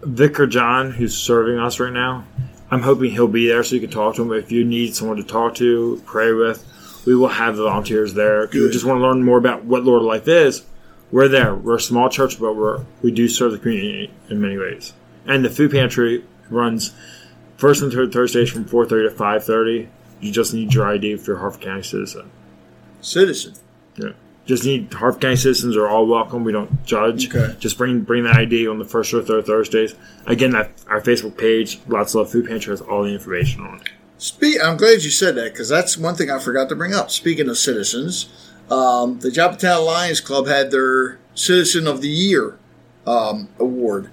Vicar 0.02 0.48
John, 0.48 0.92
who's 0.92 1.18
serving 1.18 1.60
us 1.60 1.80
right 1.80 1.92
now, 1.92 2.26
I'm 2.70 2.82
hoping 2.82 3.12
he'll 3.12 3.28
be 3.28 3.48
there 3.48 3.64
so 3.64 3.76
you 3.76 3.82
can 3.82 3.90
talk 3.90 4.16
to 4.16 4.22
him. 4.22 4.32
If 4.32 4.52
you 4.52 4.64
need 4.64 4.96
someone 4.96 5.18
to 5.18 5.24
talk 5.24 5.56
to, 5.56 6.02
pray 6.06 6.34
with, 6.34 6.66
we 7.06 7.16
will 7.16 7.28
have 7.28 7.58
the 7.58 7.64
volunteers 7.64 8.14
there. 8.14 8.44
If 8.44 8.54
you 8.54 8.72
just 8.72 8.86
want 8.86 9.00
to 9.00 9.02
learn 9.02 9.24
more 9.24 9.38
about 9.38 9.66
what 9.66 9.84
Lord 9.84 10.02
of 10.02 10.08
Life 10.08 10.28
is, 10.28 10.64
we're 11.12 11.28
there. 11.28 11.54
We're 11.56 11.76
a 11.76 11.82
small 11.82 12.10
church, 12.10 12.40
but 12.40 12.56
we're, 12.56 12.86
we 13.02 13.12
do 13.12 13.28
serve 13.28 13.52
the 13.52 13.58
community 13.58 14.14
in 14.30 14.40
many 14.40 14.58
ways. 14.58 14.94
And 15.26 15.44
the 15.44 15.50
food 15.50 15.72
pantry 15.72 16.24
runs 16.50 16.94
first 17.58 17.82
and 17.82 17.92
third 17.92 18.14
Thursdays 18.14 18.52
from 18.52 18.66
4.30 18.66 19.10
to 19.10 19.16
5.30. 19.16 19.90
You 20.20 20.32
just 20.32 20.54
need 20.54 20.74
your 20.74 20.88
ID 20.88 21.12
if 21.12 21.28
you're 21.28 21.38
a 21.38 21.40
Harford 21.40 21.62
County 21.62 21.84
citizen. 21.84 22.32
Citizen. 23.02 23.56
Yeah. 23.98 24.12
Just 24.46 24.66
need 24.66 24.92
Harford 24.94 25.22
County 25.22 25.36
citizens 25.36 25.78
are 25.78 25.88
all 25.88 26.08
welcome. 26.08 26.44
We 26.44 26.52
don't 26.52 26.84
judge. 26.86 27.34
Okay. 27.34 27.56
Just 27.60 27.78
bring 27.78 28.02
bring 28.02 28.24
that 28.24 28.36
ID 28.36 28.68
on 28.68 28.80
the 28.80 28.86
first 28.86 29.14
or 29.14 29.22
third 29.22 29.46
Thursdays. 29.46 29.96
Again, 30.26 30.52
that 30.52 30.72
our 30.88 31.02
Facebook 31.02 31.38
page, 31.38 31.80
Lots 31.88 32.14
of 32.14 32.20
Love 32.22 32.32
Food 32.32 32.48
Pantry, 32.48 32.72
has 32.72 32.82
all 32.82 33.04
the 33.04 33.14
information 33.14 33.62
on 33.62 33.82
it. 33.82 33.90
Speak, 34.18 34.58
I'm 34.64 34.78
glad 34.78 35.04
you 35.04 35.10
said 35.10 35.36
that 35.36 35.54
because 35.54 35.70
that's 35.70 35.98
one 35.98 36.16
thing 36.16 36.30
I 36.30 36.40
forgot 36.40 36.70
to 36.70 36.76
bring 36.76 36.94
up. 36.94 37.12
Speaking 37.12 37.50
of 37.50 37.58
citizens, 37.58 38.30
um, 38.70 39.20
the 39.20 39.30
Joppatown 39.30 39.86
Lions 39.86 40.22
Club 40.22 40.48
had 40.48 40.72
their 40.72 41.20
Citizen 41.34 41.88
of 41.88 42.02
the 42.02 42.10
Year 42.10 42.58
um, 43.08 43.50
award. 43.60 44.10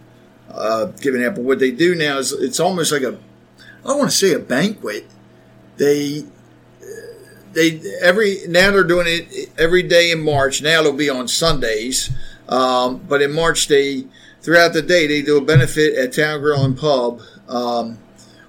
Uh, 0.51 0.87
giving 1.01 1.25
up, 1.25 1.37
what 1.37 1.59
they 1.59 1.71
do 1.71 1.95
now 1.95 2.19
is 2.19 2.33
it's 2.33 2.59
almost 2.59 2.91
like 2.91 3.03
a 3.03 3.19
I 3.85 3.89
don't 3.89 3.99
want 3.99 4.11
to 4.11 4.17
say 4.17 4.33
a 4.33 4.39
banquet. 4.39 5.07
They 5.77 6.25
they 7.53 7.81
every 8.01 8.39
now 8.49 8.71
they're 8.71 8.85
doing 8.85 9.07
it 9.09 9.51
every 9.59 9.83
day 9.83 10.11
in 10.11 10.23
March. 10.23 10.63
Now 10.63 10.81
it'll 10.81 10.93
be 10.93 11.11
on 11.11 11.29
Sundays, 11.29 12.11
um, 12.49 12.99
but 13.09 13.23
in 13.23 13.33
March 13.33 13.69
they 13.69 14.05
throughout 14.41 14.73
the 14.73 14.83
day 14.83 15.07
they 15.07 15.23
do 15.23 15.39
a 15.39 15.41
benefit 15.41 15.97
at 15.97 16.13
Town 16.13 16.41
Grill 16.41 16.65
and 16.65 16.77
Pub. 16.77 17.21
Um, 17.49 17.99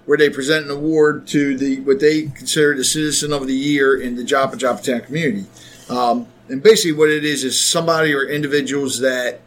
where 0.10 0.18
they 0.18 0.30
present 0.32 0.66
an 0.66 0.72
award 0.72 1.28
to 1.28 1.56
the 1.56 1.82
what 1.82 2.00
they 2.00 2.24
consider 2.24 2.76
the 2.76 2.84
citizen 2.84 3.32
of 3.32 3.46
the 3.46 3.54
year 3.54 3.96
in 4.02 4.16
the 4.16 4.24
Joppa 4.24 4.58
Joppatown 4.58 5.06
community. 5.06 5.46
Um, 5.88 6.26
and 6.48 6.64
basically, 6.64 6.94
what 6.94 7.10
it 7.10 7.24
is 7.24 7.44
is 7.44 7.64
somebody 7.64 8.12
or 8.12 8.28
individuals 8.28 9.00
that 9.02 9.40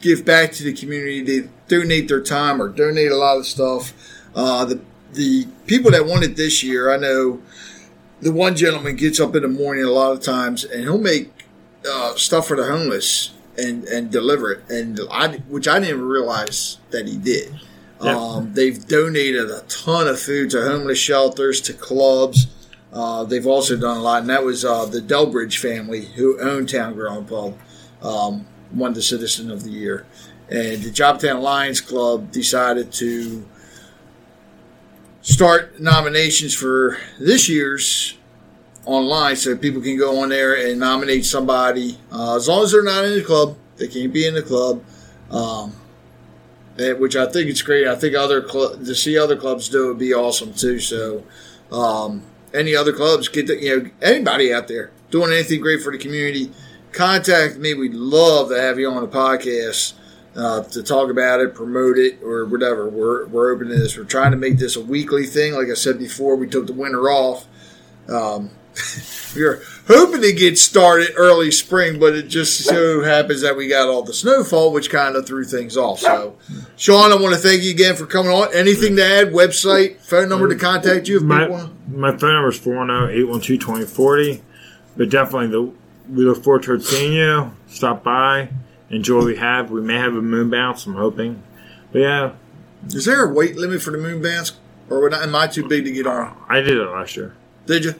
give 0.00 0.24
back 0.24 0.52
to 0.52 0.64
the 0.64 0.72
community. 0.72 1.22
They 1.22 1.48
donate 1.68 2.08
their 2.08 2.22
time 2.22 2.62
or 2.62 2.70
donate 2.70 3.12
a 3.12 3.16
lot 3.16 3.36
of 3.36 3.46
stuff. 3.46 3.92
Uh, 4.34 4.64
the 4.64 4.80
the 5.12 5.46
people 5.66 5.90
that 5.90 6.06
won 6.06 6.22
it 6.22 6.34
this 6.34 6.62
year, 6.62 6.90
I 6.90 6.96
know 6.96 7.42
the 8.20 8.32
one 8.32 8.56
gentleman 8.56 8.96
gets 8.96 9.20
up 9.20 9.34
in 9.34 9.42
the 9.42 9.48
morning 9.48 9.84
a 9.84 9.90
lot 9.90 10.12
of 10.12 10.20
times 10.20 10.64
and 10.64 10.82
he'll 10.82 10.98
make 10.98 11.30
uh, 11.88 12.14
stuff 12.14 12.48
for 12.48 12.56
the 12.56 12.64
homeless 12.64 13.32
and 13.58 13.84
and 13.84 14.10
deliver 14.10 14.52
it, 14.52 14.64
and 14.70 15.00
I 15.10 15.38
which 15.48 15.68
I 15.68 15.80
didn't 15.80 16.02
realize 16.02 16.78
that 16.90 17.06
he 17.08 17.16
did. 17.16 17.58
Um, 18.00 18.54
they've 18.54 18.86
donated 18.86 19.50
a 19.50 19.60
ton 19.68 20.08
of 20.08 20.18
food 20.18 20.50
to 20.50 20.62
homeless 20.62 20.98
shelters, 20.98 21.60
to 21.62 21.74
clubs. 21.74 22.46
Uh, 22.92 23.24
they've 23.24 23.46
also 23.46 23.76
done 23.76 23.98
a 23.98 24.00
lot, 24.00 24.22
and 24.22 24.30
that 24.30 24.42
was 24.42 24.64
uh, 24.64 24.86
the 24.86 25.00
Delbridge 25.00 25.58
family 25.58 26.06
who 26.06 26.40
owned 26.40 26.70
Town 26.70 26.94
Grill 26.94 27.18
and 27.18 27.28
Pub, 27.28 27.58
um, 28.02 28.46
won 28.72 28.94
the 28.94 29.02
Citizen 29.02 29.50
of 29.50 29.64
the 29.64 29.70
Year. 29.70 30.06
And 30.48 30.82
the 30.82 30.90
Joppatown 30.90 31.42
Lions 31.42 31.80
Club 31.80 32.32
decided 32.32 32.90
to 32.94 33.46
start 35.30 35.80
nominations 35.80 36.54
for 36.54 36.98
this 37.20 37.48
year's 37.48 38.18
online 38.84 39.36
so 39.36 39.56
people 39.56 39.80
can 39.80 39.96
go 39.96 40.20
on 40.22 40.28
there 40.28 40.54
and 40.66 40.80
nominate 40.80 41.24
somebody. 41.24 41.98
Uh, 42.10 42.36
as 42.36 42.48
long 42.48 42.64
as 42.64 42.72
they're 42.72 42.82
not 42.82 43.04
in 43.04 43.14
the 43.14 43.22
club, 43.22 43.56
they 43.76 43.86
can't 43.86 44.12
be 44.12 44.26
in 44.26 44.34
the 44.34 44.42
club. 44.42 44.82
Um, 45.30 45.72
which 46.98 47.14
I 47.14 47.26
think 47.26 47.48
it's 47.50 47.62
great. 47.62 47.86
I 47.86 47.94
think 47.94 48.14
other 48.14 48.46
cl- 48.48 48.76
to 48.76 48.94
see 48.94 49.18
other 49.18 49.36
clubs 49.36 49.68
do 49.68 49.84
it 49.84 49.88
would 49.88 49.98
be 49.98 50.14
awesome 50.14 50.54
too. 50.54 50.80
So, 50.80 51.24
um, 51.70 52.22
any 52.54 52.74
other 52.74 52.92
clubs 52.92 53.28
get 53.28 53.46
the, 53.46 53.62
you 53.62 53.82
know 53.82 53.90
anybody 54.00 54.52
out 54.52 54.66
there 54.66 54.90
doing 55.10 55.30
anything 55.30 55.60
great 55.60 55.82
for 55.82 55.92
the 55.92 55.98
community, 55.98 56.50
contact 56.90 57.58
me. 57.58 57.74
We'd 57.74 57.94
love 57.94 58.48
to 58.48 58.60
have 58.60 58.78
you 58.78 58.90
on 58.90 59.02
the 59.02 59.08
podcast 59.08 59.92
uh, 60.36 60.62
to 60.64 60.82
talk 60.82 61.10
about 61.10 61.40
it, 61.40 61.54
promote 61.54 61.98
it, 61.98 62.22
or 62.22 62.46
whatever. 62.46 62.88
We're 62.88 63.26
we're 63.26 63.52
open 63.52 63.68
to 63.68 63.76
this. 63.78 63.96
We're 63.96 64.04
trying 64.04 64.30
to 64.30 64.36
make 64.36 64.58
this 64.58 64.76
a 64.76 64.80
weekly 64.80 65.26
thing. 65.26 65.54
Like 65.54 65.68
I 65.68 65.74
said 65.74 65.98
before, 65.98 66.36
we 66.36 66.46
took 66.48 66.66
the 66.66 66.72
winter 66.72 67.10
off. 67.10 67.46
Um, 68.08 68.50
we 69.34 69.42
were 69.42 69.60
hoping 69.88 70.22
to 70.22 70.32
get 70.32 70.56
started 70.58 71.10
early 71.16 71.50
spring, 71.50 71.98
but 71.98 72.14
it 72.14 72.28
just 72.28 72.62
so 72.64 73.02
happens 73.02 73.40
that 73.42 73.56
we 73.56 73.68
got 73.68 73.88
all 73.88 74.02
the 74.02 74.12
snowfall, 74.14 74.72
which 74.72 74.90
kind 74.90 75.16
of 75.16 75.26
threw 75.26 75.44
things 75.44 75.76
off. 75.76 75.98
So, 76.00 76.36
Shawn, 76.76 77.10
I 77.10 77.16
want 77.16 77.34
to 77.34 77.40
thank 77.40 77.62
you 77.62 77.72
again 77.72 77.96
for 77.96 78.06
coming 78.06 78.30
on. 78.30 78.54
Anything 78.54 78.94
to 78.96 79.04
add? 79.04 79.28
Website, 79.32 80.00
phone 80.00 80.28
number 80.28 80.48
to 80.48 80.54
contact 80.54 81.08
you 81.08 81.16
if 81.16 81.22
My, 81.24 81.40
people 81.40 81.56
want. 81.56 81.88
my 81.96 82.16
phone 82.16 82.34
number 82.34 82.48
is 82.50 82.60
410-812-2040. 82.60 84.40
But 84.96 85.08
definitely, 85.10 85.48
the, 85.48 85.62
we 86.08 86.24
look 86.24 86.42
forward 86.42 86.62
to 86.64 86.80
seeing 86.80 87.12
you. 87.12 87.52
Stop 87.68 88.04
by. 88.04 88.50
Enjoy 88.90 89.16
what 89.18 89.26
we 89.26 89.36
have. 89.36 89.70
We 89.70 89.80
may 89.80 89.94
have 89.96 90.14
a 90.16 90.22
moon 90.22 90.50
bounce, 90.50 90.84
I'm 90.86 90.94
hoping. 90.94 91.42
But 91.92 91.98
yeah, 92.00 92.32
Is 92.88 93.04
there 93.04 93.24
a 93.24 93.32
weight 93.32 93.56
limit 93.56 93.82
for 93.82 93.90
the 93.90 93.98
moon 93.98 94.22
bounce, 94.22 94.52
or 94.88 95.00
would 95.02 95.12
I- 95.14 95.22
am 95.22 95.34
I 95.34 95.46
too 95.46 95.66
big 95.68 95.84
to 95.84 95.90
get 95.92 96.06
on? 96.06 96.34
I 96.48 96.60
did 96.60 96.76
it 96.78 96.84
last 96.86 97.16
year. 97.16 97.34
Did 97.66 97.84
you? 97.84 97.94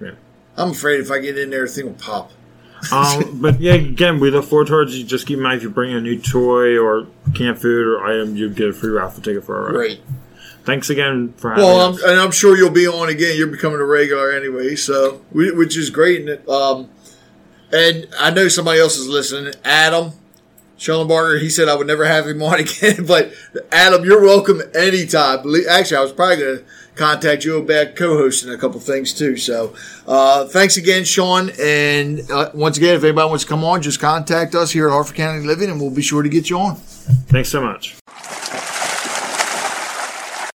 Yeah. 0.00 0.10
I'm 0.56 0.70
afraid 0.70 1.00
if 1.00 1.10
I 1.10 1.18
get 1.20 1.38
in 1.38 1.50
there, 1.50 1.66
the 1.66 1.72
thing 1.72 1.86
will 1.86 1.92
pop. 1.94 2.32
Um, 2.92 3.38
but 3.40 3.60
yeah, 3.60 3.74
again, 3.74 4.20
we 4.20 4.30
look 4.30 4.44
forward 4.44 4.66
towards 4.66 4.98
you. 4.98 5.04
Just 5.04 5.26
keep 5.26 5.36
in 5.38 5.42
mind 5.42 5.58
if 5.58 5.62
you 5.62 5.70
bring 5.70 5.94
a 5.94 6.00
new 6.00 6.18
toy 6.20 6.76
or 6.78 7.06
canned 7.34 7.60
food 7.60 7.86
or 7.86 8.04
item, 8.04 8.36
you 8.36 8.50
get 8.50 8.68
a 8.68 8.72
free 8.72 8.90
raffle 8.90 9.22
ticket 9.22 9.44
for 9.44 9.58
a 9.58 9.64
ride. 9.66 9.72
Great. 9.74 10.00
Thanks 10.64 10.90
again 10.90 11.32
for 11.36 11.50
having 11.50 11.64
Well, 11.64 11.80
I'm, 11.88 11.94
us. 11.94 12.02
and 12.02 12.18
I'm 12.18 12.30
sure 12.30 12.56
you'll 12.56 12.70
be 12.70 12.86
on 12.88 13.08
again. 13.08 13.36
You're 13.36 13.46
becoming 13.46 13.78
a 13.80 13.84
regular 13.84 14.32
anyway, 14.32 14.74
so 14.76 15.20
whi- 15.32 15.52
which 15.54 15.76
is 15.76 15.90
great. 15.90 16.28
And, 16.28 16.48
um, 16.48 16.88
and 17.72 18.06
I 18.18 18.30
know 18.30 18.48
somebody 18.48 18.80
else 18.80 18.96
is 18.96 19.06
listening. 19.08 19.54
Adam 19.64 20.12
Schellenbarger, 20.84 21.40
he 21.40 21.48
said 21.48 21.66
I 21.66 21.74
would 21.74 21.86
never 21.86 22.04
have 22.04 22.26
him 22.28 22.42
on 22.42 22.60
again, 22.60 23.06
but 23.06 23.32
Adam, 23.72 24.04
you're 24.04 24.20
welcome 24.20 24.60
anytime. 24.74 25.38
Actually, 25.68 25.96
I 25.96 26.00
was 26.00 26.12
probably 26.12 26.36
going 26.36 26.58
to 26.58 26.64
contact 26.94 27.44
you 27.44 27.56
about 27.56 27.96
co-hosting 27.96 28.52
a 28.52 28.58
couple 28.58 28.78
things 28.80 29.14
too. 29.14 29.38
So, 29.38 29.74
uh, 30.06 30.46
thanks 30.46 30.76
again, 30.76 31.04
Shawn. 31.04 31.50
And 31.58 32.30
uh, 32.30 32.50
once 32.52 32.76
again, 32.76 32.96
if 32.96 33.02
anybody 33.02 33.28
wants 33.28 33.44
to 33.44 33.48
come 33.48 33.64
on, 33.64 33.80
just 33.80 33.98
contact 33.98 34.54
us 34.54 34.72
here 34.72 34.88
at 34.88 34.92
Harford 34.92 35.16
County 35.16 35.44
Living, 35.46 35.70
and 35.70 35.80
we'll 35.80 35.90
be 35.90 36.02
sure 36.02 36.22
to 36.22 36.28
get 36.28 36.50
you 36.50 36.58
on. 36.58 36.76
Thanks 36.76 37.48
so 37.48 37.62
much. 37.62 37.96